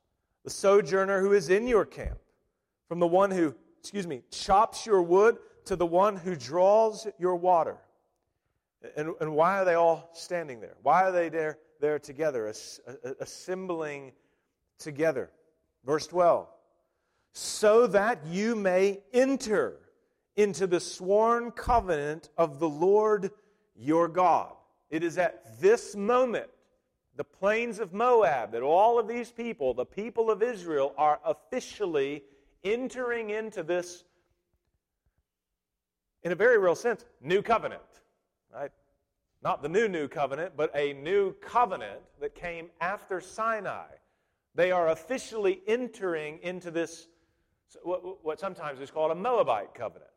[0.43, 2.20] the sojourner who is in your camp,
[2.88, 7.36] from the one who, excuse me, chops your wood to the one who draws your
[7.36, 7.78] water.
[8.97, 10.76] And, and why are they all standing there?
[10.82, 12.51] Why are they there, there together,
[13.20, 14.14] assembling
[14.80, 15.30] together?
[15.86, 16.47] Verse 12
[17.34, 19.78] so that you may enter
[20.36, 23.32] into the sworn covenant of the Lord
[23.76, 24.54] your God.
[24.90, 26.50] It is at this moment,
[27.16, 32.24] the plains of Moab, that all of these people, the people of Israel, are officially
[32.64, 34.04] entering into this,
[36.24, 37.82] in a very real sense, new covenant.
[38.54, 38.72] Right?
[39.44, 43.88] Not the new, new covenant, but a new covenant that came after Sinai.
[44.54, 47.08] They are officially entering into this
[47.84, 50.12] what, what sometimes is called a Moabite covenant,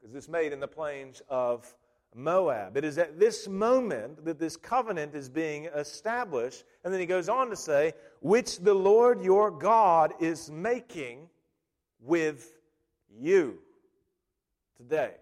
[0.00, 1.74] because it's made in the plains of
[2.14, 2.76] Moab.
[2.76, 6.64] It is at this moment that this covenant is being established.
[6.82, 11.28] And then he goes on to say, which the Lord your God is making
[12.00, 12.58] with
[13.16, 13.58] you
[14.76, 15.12] today.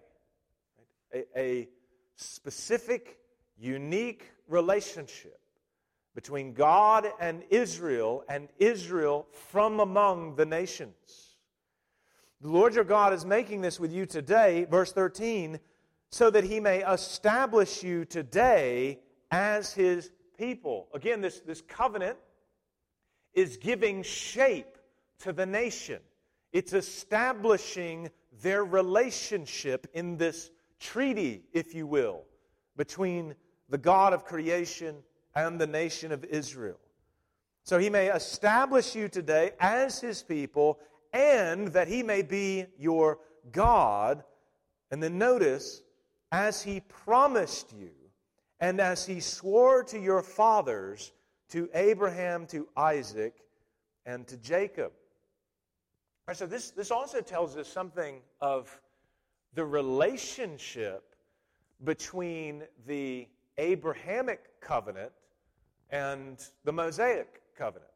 [1.13, 1.69] A, a
[2.15, 3.19] specific,
[3.59, 5.39] unique relationship
[6.15, 11.28] between God and Israel, and Israel from among the nations.
[12.41, 15.59] The Lord your God is making this with you today, verse 13,
[16.09, 20.87] so that he may establish you today as his people.
[20.93, 22.17] Again, this, this covenant
[23.33, 24.77] is giving shape
[25.19, 25.99] to the nation,
[26.53, 28.09] it's establishing
[28.41, 32.23] their relationship in this treaty, if you will,
[32.77, 33.35] between
[33.67, 34.95] the God of creation
[35.35, 36.79] and the nation of Israel.
[37.63, 40.79] So he may establish you today as his people
[41.13, 43.19] and that he may be your
[43.51, 44.23] God.
[44.91, 45.81] And then notice,
[46.31, 47.91] as he promised you,
[48.59, 51.11] and as he swore to your fathers,
[51.49, 53.35] to Abraham, to Isaac,
[54.05, 54.91] and to Jacob.
[56.27, 58.79] Right, so this, this also tells us something of
[59.55, 61.15] the relationship
[61.83, 65.11] between the Abrahamic covenant
[65.89, 67.91] and the Mosaic covenant.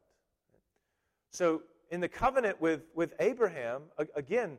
[1.30, 1.62] So
[1.94, 3.82] in the covenant with, with Abraham,
[4.16, 4.58] again,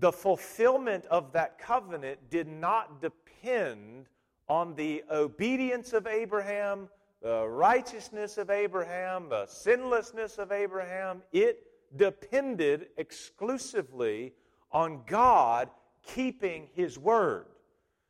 [0.00, 4.06] the fulfillment of that covenant did not depend
[4.48, 6.88] on the obedience of Abraham,
[7.20, 11.20] the righteousness of Abraham, the sinlessness of Abraham.
[11.30, 11.58] It
[11.94, 14.32] depended exclusively
[14.72, 15.68] on God
[16.02, 17.48] keeping his word.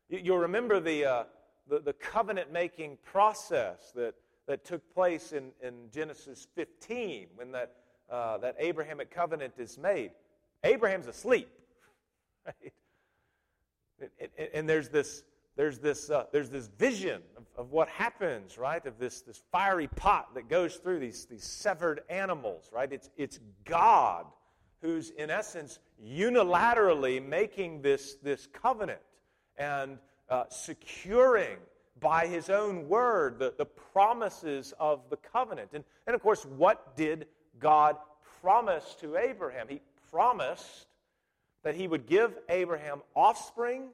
[0.09, 1.25] You'll remember the, uh,
[1.69, 4.15] the, the covenant making process that,
[4.47, 7.75] that took place in, in Genesis 15 when that
[8.11, 10.11] uh, that Abrahamic covenant is made.
[10.63, 11.49] Abraham's asleep,
[12.47, 12.73] right?
[14.01, 15.23] And, and, and there's this,
[15.57, 18.85] there's this, uh, there's this vision of, of what happens, right?
[18.87, 22.93] Of this, this fiery pot that goes through these, these severed animals, right?
[22.93, 24.27] It's, it's God
[24.83, 29.01] who's, in essence, unilaterally making this, this covenant.
[29.57, 29.99] and
[30.29, 31.59] uh, securing
[32.01, 35.71] by his own word the, the promises of the covenant.
[35.73, 37.27] And, and of course, what did
[37.59, 37.97] God
[38.41, 39.67] promised to Abraham?
[39.69, 39.81] He
[40.11, 40.87] promised
[41.63, 43.89] that he would give Abraham offspring,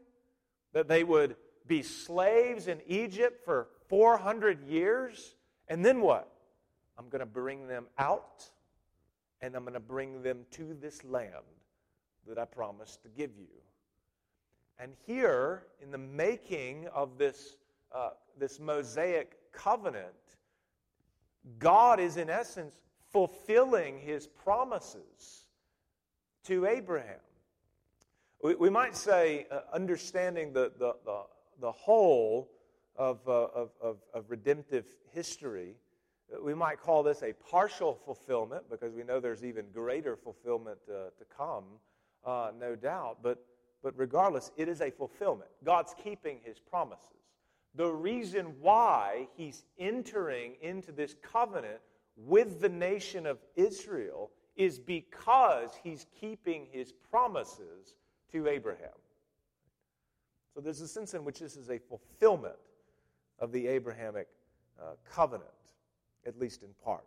[0.72, 1.36] that they would
[1.66, 5.36] be slaves in Egypt for 400 years,
[5.68, 6.28] and then what?
[6.98, 8.50] I'm going to bring them out,
[9.40, 11.32] and I'm going to bring them to this land
[12.26, 13.46] that I promised to give you.
[14.78, 17.56] And here, in the making of this,
[17.94, 20.06] uh, this Mosaic covenant,
[21.58, 22.82] God is, in essence,
[23.12, 25.46] fulfilling his promises
[26.44, 27.20] to Abraham.
[28.42, 31.22] We, we might say, uh, understanding the, the, the,
[31.60, 32.50] the whole
[32.96, 35.76] of, uh, of, of, of redemptive history,
[36.32, 40.78] uh, we might call this a partial fulfillment because we know there's even greater fulfillment
[40.88, 41.64] uh, to come,
[42.24, 43.18] uh, no doubt.
[43.22, 43.44] But,
[43.82, 45.50] but regardless, it is a fulfillment.
[45.64, 47.06] God's keeping his promises.
[47.74, 51.80] The reason why he's entering into this covenant
[52.16, 57.94] with the nation of Israel is because he's keeping his promises
[58.32, 58.90] to Abraham.
[60.54, 62.56] So there's a sense in which this is a fulfillment
[63.38, 64.28] of the Abrahamic
[64.78, 65.48] uh, covenant,
[66.26, 67.06] at least in part.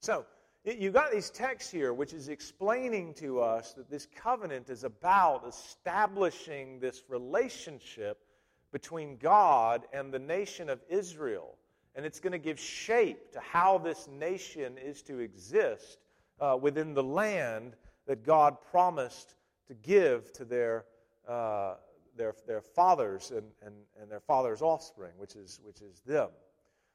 [0.00, 0.24] So
[0.64, 5.46] you've got these texts here which is explaining to us that this covenant is about
[5.46, 8.24] establishing this relationship
[8.72, 11.57] between God and the nation of Israel.
[11.98, 15.98] And it's going to give shape to how this nation is to exist
[16.38, 17.74] uh, within the land
[18.06, 19.34] that God promised
[19.66, 20.84] to give to their,
[21.28, 21.74] uh,
[22.16, 26.28] their, their fathers and, and, and their fathers' offspring, which is, which is them.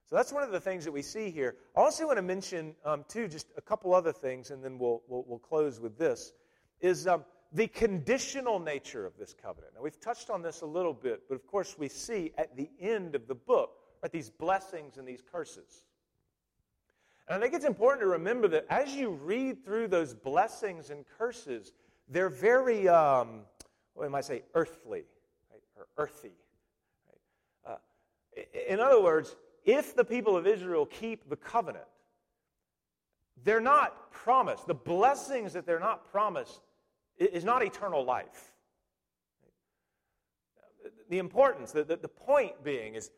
[0.10, 1.58] So that's one of the things that we see here.
[1.76, 5.04] I also want to mention, um, too, just a couple other things, and then we'll,
[5.10, 6.32] we'll, we'll close with this,
[6.80, 9.74] is um, the conditional nature of this covenant.
[9.76, 12.70] Now, we've touched on this a little bit, but of course, we see at the
[12.80, 15.84] end of the book right, these blessings and these curses.
[17.28, 21.06] And I think it's important to remember that as you read through those blessings and
[21.18, 21.72] curses,
[22.10, 23.42] they're very, um,
[23.94, 25.06] what am I say, earthly,
[25.50, 25.62] right?
[25.78, 26.34] or earthy.
[27.66, 27.76] Uh,
[28.68, 31.86] in other words, if the people of Israel keep the covenant,
[33.46, 34.68] they're not promised.
[34.68, 36.62] The blessings that they're not promised
[37.18, 38.52] is not eternal life.
[41.10, 43.12] The importance, the, the, the point being is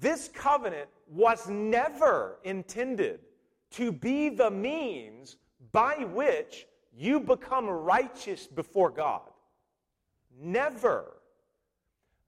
[0.00, 3.20] this covenant was never intended
[3.72, 5.36] to be the means
[5.72, 9.30] by which you become righteous before God.
[10.38, 11.14] Never.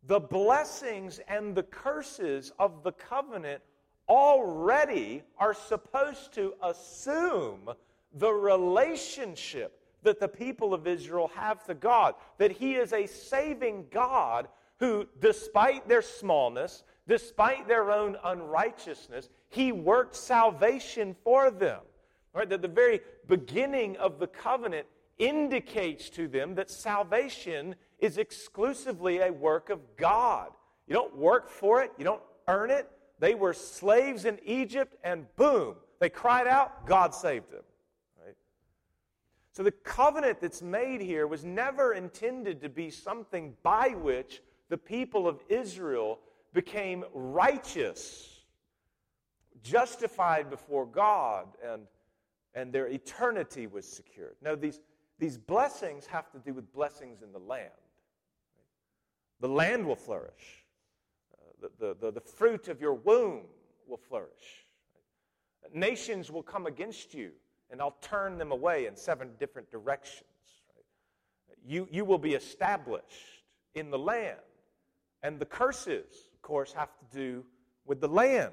[0.06, 3.62] The blessings and the curses of the covenant
[4.08, 7.70] already are supposed to assume
[8.14, 12.14] the relationship that the people of Israel have to God.
[12.38, 14.48] That He is a saving God
[14.78, 21.80] who, despite their smallness, despite their own unrighteousness, He worked salvation for them.
[22.32, 22.48] Right?
[22.48, 24.86] That the very beginning of the covenant
[25.18, 30.50] indicates to them that salvation is exclusively a work of God.
[30.86, 32.90] You don't work for it, you don't earn it.
[33.20, 37.62] They were slaves in Egypt, and boom, they cried out, God saved them.
[38.24, 38.34] Right?
[39.52, 44.76] So the covenant that's made here was never intended to be something by which the
[44.76, 46.18] people of Israel
[46.54, 48.40] became righteous,
[49.62, 51.82] justified before God, and
[52.54, 54.36] and their eternity was secured.
[54.40, 54.80] Now, these,
[55.18, 57.70] these blessings have to do with blessings in the land.
[59.40, 60.64] The land will flourish,
[61.34, 63.42] uh, the, the, the, the, fruit of your womb
[63.86, 64.66] will flourish.
[65.72, 67.32] Nations will come against you,
[67.70, 70.28] and I'll turn them away in seven different directions.
[71.66, 73.42] You, you will be established
[73.74, 74.38] in the land.
[75.22, 76.14] And the curses,
[76.44, 77.44] course, have to do
[77.86, 78.52] with the land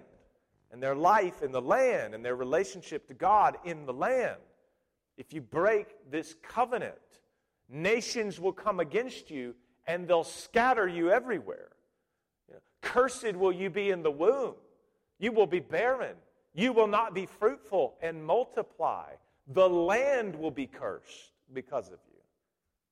[0.72, 4.38] and their life in the land and their relationship to God in the land.
[5.18, 6.96] If you break this covenant,
[7.70, 9.54] nations will come against you
[9.86, 11.70] and they'll scatter you everywhere.
[12.48, 14.56] You know, Cursed will you be in the womb.
[15.20, 16.16] You will be barren.
[16.54, 19.12] You will not be fruitful and multiply.
[19.48, 22.20] The land will be cursed because of you.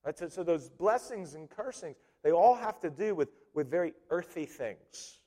[0.06, 0.18] Right?
[0.18, 4.46] So, so those blessings and cursings, they all have to do with, with very earthy
[4.46, 5.20] things.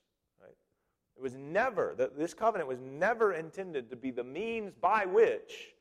[1.17, 5.75] It was never, this covenant was never intended to be the means by which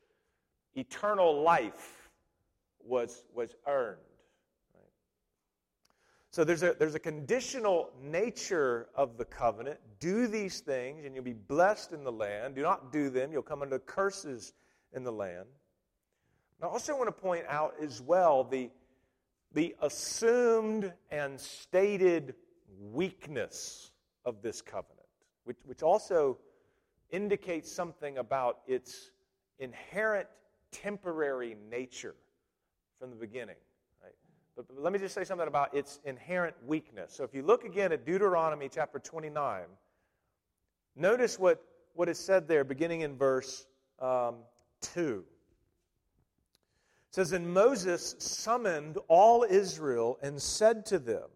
[0.74, 2.10] eternal life
[2.84, 3.96] was, was earned.
[4.74, 4.84] Right?
[6.30, 9.80] So there's a, there's a conditional nature of the covenant.
[9.98, 12.54] Do these things, and you'll be blessed in the land.
[12.54, 14.52] Do not do them, you'll come under curses
[14.92, 15.46] in the land.
[16.62, 18.70] I also want to point out as well the,
[19.54, 22.34] the assumed and stated
[22.90, 23.92] weakness
[24.24, 25.06] of this covenant,
[25.44, 26.38] which, which also
[27.10, 29.10] indicates something about its
[29.58, 30.26] inherent
[30.70, 32.14] temporary nature
[32.98, 33.56] from the beginning.
[34.02, 34.14] Right?
[34.56, 37.12] But, but let me just say something about its inherent weakness.
[37.14, 39.64] So if you look again at Deuteronomy chapter 29,
[40.96, 41.62] notice what,
[41.94, 43.66] what is said there beginning in verse
[44.00, 44.36] um,
[44.80, 45.24] 2.
[47.12, 51.28] It says, And Moses summoned all Israel and said to them,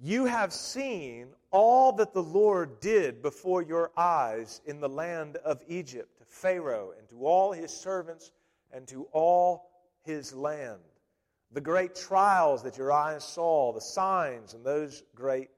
[0.00, 5.62] You have seen all that the Lord did before your eyes in the land of
[5.68, 8.32] Egypt to Pharaoh and to all his servants
[8.72, 9.70] and to all
[10.02, 10.80] his land.
[11.52, 15.50] The great trials that your eyes saw, the signs and those great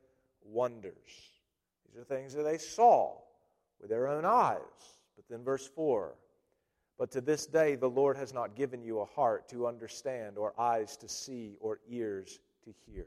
[0.45, 1.33] wonders.
[1.87, 3.17] These are things that they saw
[3.81, 4.59] with their own eyes.
[5.17, 6.17] But then, verse 4
[6.99, 10.59] But to this day the Lord has not given you a heart to understand, or
[10.59, 13.07] eyes to see, or ears to hear.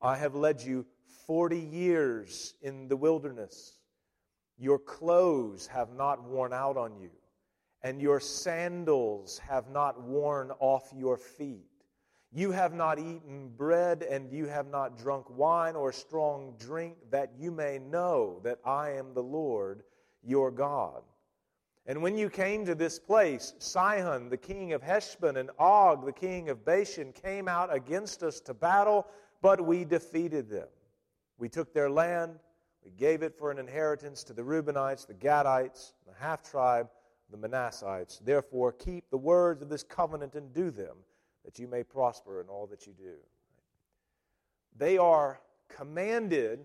[0.00, 0.86] I have led you
[1.26, 3.78] 40 years in the wilderness.
[4.56, 7.10] Your clothes have not worn out on you,
[7.82, 11.66] and your sandals have not worn off your feet.
[12.32, 17.32] You have not eaten bread, and you have not drunk wine or strong drink, that
[17.36, 19.82] you may know that I am the Lord
[20.22, 21.02] your God.
[21.86, 26.12] And when you came to this place, Sihon, the king of Heshbon, and Og, the
[26.12, 29.06] king of Bashan, came out against us to battle
[29.42, 30.68] but we defeated them.
[31.38, 32.38] We took their land,
[32.84, 36.88] we gave it for an inheritance to the Reubenites, the Gadites, the half tribe,
[37.30, 38.20] the Manassites.
[38.22, 40.96] Therefore, keep the words of this covenant and do them,
[41.44, 43.14] that you may prosper in all that you do.
[44.76, 46.60] They are commanded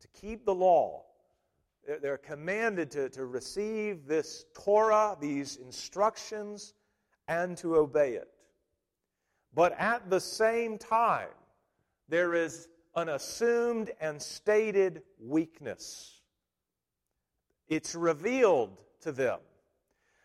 [0.00, 1.04] to keep the law.
[1.86, 6.74] They're commanded to, to receive this Torah, these instructions,
[7.28, 8.28] and to obey it.
[9.54, 11.28] But at the same time,
[12.08, 16.20] there is an assumed and stated weakness.
[17.68, 19.40] It's revealed to them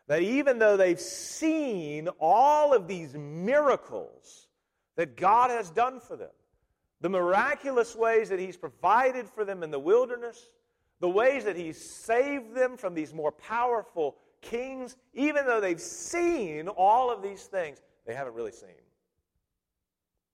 [0.07, 4.47] that even though they've seen all of these miracles
[4.95, 6.31] that God has done for them,
[7.01, 10.49] the miraculous ways that He's provided for them in the wilderness,
[10.99, 16.67] the ways that He's saved them from these more powerful kings, even though they've seen
[16.67, 18.69] all of these things, they haven't really seen.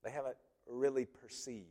[0.03, 0.35] They haven't
[0.67, 1.67] really perceived.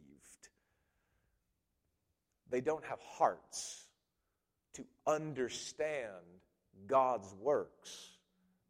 [2.50, 3.86] They don't have hearts
[4.74, 6.10] to understand
[6.86, 8.10] God's works.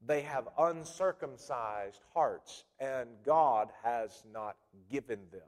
[0.05, 4.57] They have uncircumcised hearts, and God has not
[4.91, 5.43] given them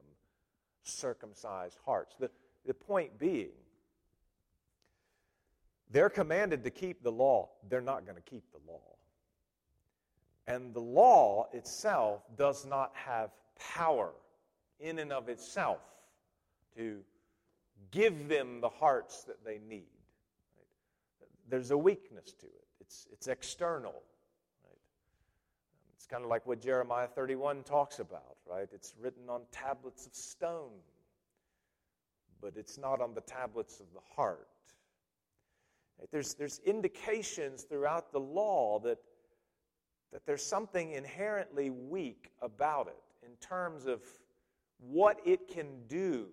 [0.84, 2.14] circumcised hearts.
[2.18, 2.30] The,
[2.66, 3.50] the point being,
[5.95, 8.82] they're commanded to keep the law, they're not going to keep the law.
[10.49, 13.30] And the law itself does not have
[13.74, 14.11] power
[14.80, 15.78] in and of itself
[16.76, 16.99] to
[17.92, 19.86] give them the hearts that they need.
[21.20, 21.30] Right?
[21.49, 24.03] There's a weakness to it, it's, it's external.
[24.64, 24.78] Right?
[25.95, 28.66] It's kind of like what Jeremiah 31 talks about, right?
[28.72, 30.72] It's written on tablets of stone,
[32.42, 34.49] but it's not on the tablets of the heart.
[36.11, 38.99] There's, there's indications throughout the law that,
[40.12, 44.03] that there's something inherently weak about it in terms of
[44.78, 46.26] what it can do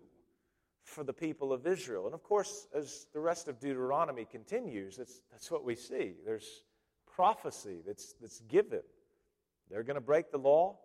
[0.84, 2.05] for the people of Israel.
[2.05, 6.14] And of course, as the rest of Deuteronomy continues, that's, that's what we see.
[6.26, 6.64] There's
[7.07, 8.82] prophecy that's, that's given.
[9.70, 10.80] They're going to break the law,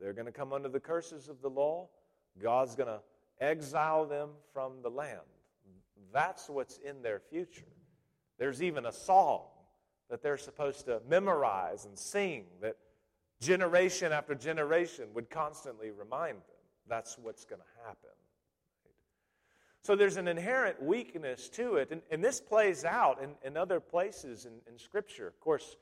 [0.00, 1.88] they're going to come under the curses of the law.
[2.42, 3.00] God's going to
[3.40, 5.20] exile them from the land.
[6.12, 7.66] That's what's in their future.
[8.40, 9.42] There's even a song
[10.08, 12.76] that they're supposed to memorize and sing that
[13.40, 16.56] generation after generation would constantly remind them
[16.88, 18.10] that's what's going to happen.
[19.82, 21.90] So there's an inherent weakness to it.
[21.90, 25.26] And, and this plays out in, in other places in, in Scripture.
[25.26, 25.76] Of course,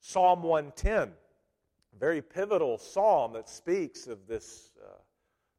[0.00, 4.98] Psalm 110, a very pivotal psalm that speaks of this, uh,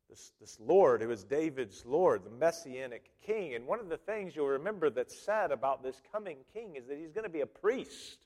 [0.09, 3.53] this, this Lord who is David's Lord, the messianic king.
[3.53, 6.97] And one of the things you'll remember that's said about this coming king is that
[6.97, 8.17] he's going to be a priest,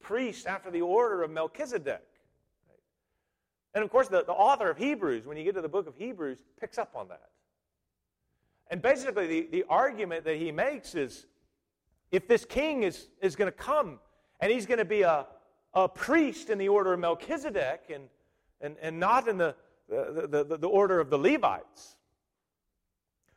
[0.00, 2.06] priest after the order of Melchizedek.
[3.74, 5.96] And of course, the, the author of Hebrews, when you get to the book of
[5.96, 7.28] Hebrews, picks up on that.
[8.70, 11.26] And basically, the, the argument that he makes is
[12.10, 13.98] if this king is, is going to come
[14.40, 15.26] and he's going to be a,
[15.74, 18.04] a priest in the order of Melchizedek and,
[18.60, 19.54] and, and not in the,
[19.88, 21.96] the, the, the order of the Levites,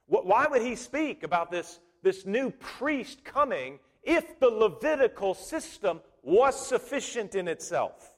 [0.08, 6.68] why would he speak about this, this new priest coming if the Levitical system was
[6.68, 8.16] sufficient in itself?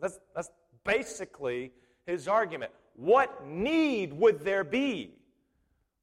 [0.00, 0.50] That's, that's
[0.84, 1.72] basically
[2.06, 2.72] his argument.
[2.94, 5.14] What need would there be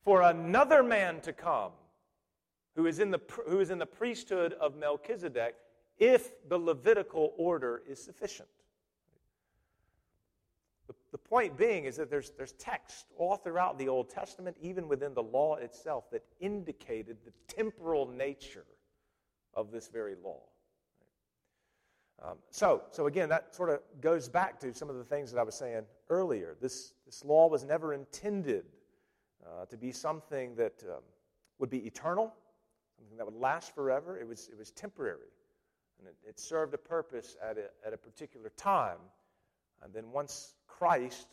[0.03, 1.71] for another man to come
[2.75, 5.55] who is in the, who is in the priesthood of Melchizedek
[5.97, 8.49] if the Levitical order is sufficient?
[11.29, 15.23] Point being is that there's, there's text all throughout the Old Testament, even within the
[15.23, 18.65] law itself, that indicated the temporal nature
[19.53, 20.41] of this very law.
[22.21, 25.39] Um, so, so again, that sort of goes back to some of the things that
[25.39, 26.55] I was saying earlier.
[26.61, 28.65] This, this law was never intended
[29.45, 31.03] uh, to be something that um,
[31.59, 32.33] would be eternal,
[32.97, 34.17] something that would last forever.
[34.17, 35.31] It was, it was temporary,
[35.99, 38.99] and it, it served a purpose at a, at a particular time.
[39.83, 40.53] And then once
[40.83, 41.27] Christ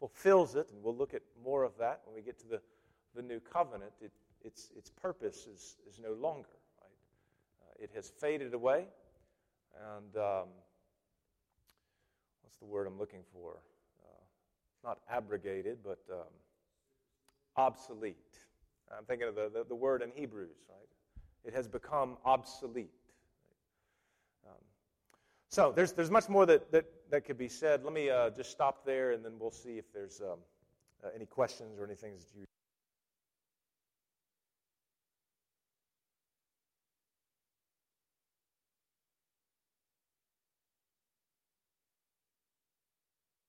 [0.00, 2.60] fulfills it, and we'll look at more of that when we get to the,
[3.14, 4.10] the new covenant, it,
[4.44, 6.48] its, its purpose is, is no longer.
[6.80, 6.90] Right?
[7.62, 8.86] Uh, it has faded away.
[9.76, 10.48] And um,
[12.42, 13.58] what's the word I'm looking for?
[14.02, 14.24] Uh,
[14.82, 16.26] not abrogated, but um,
[17.56, 18.16] obsolete.
[18.90, 20.88] I'm thinking of the, the, the, word in Hebrews, right?
[21.44, 22.90] It has become obsolete.
[25.48, 27.84] So there's, there's much more that, that, that could be said.
[27.84, 30.38] Let me uh, just stop there, and then we'll see if there's um,
[31.04, 32.44] uh, any questions or anything that you.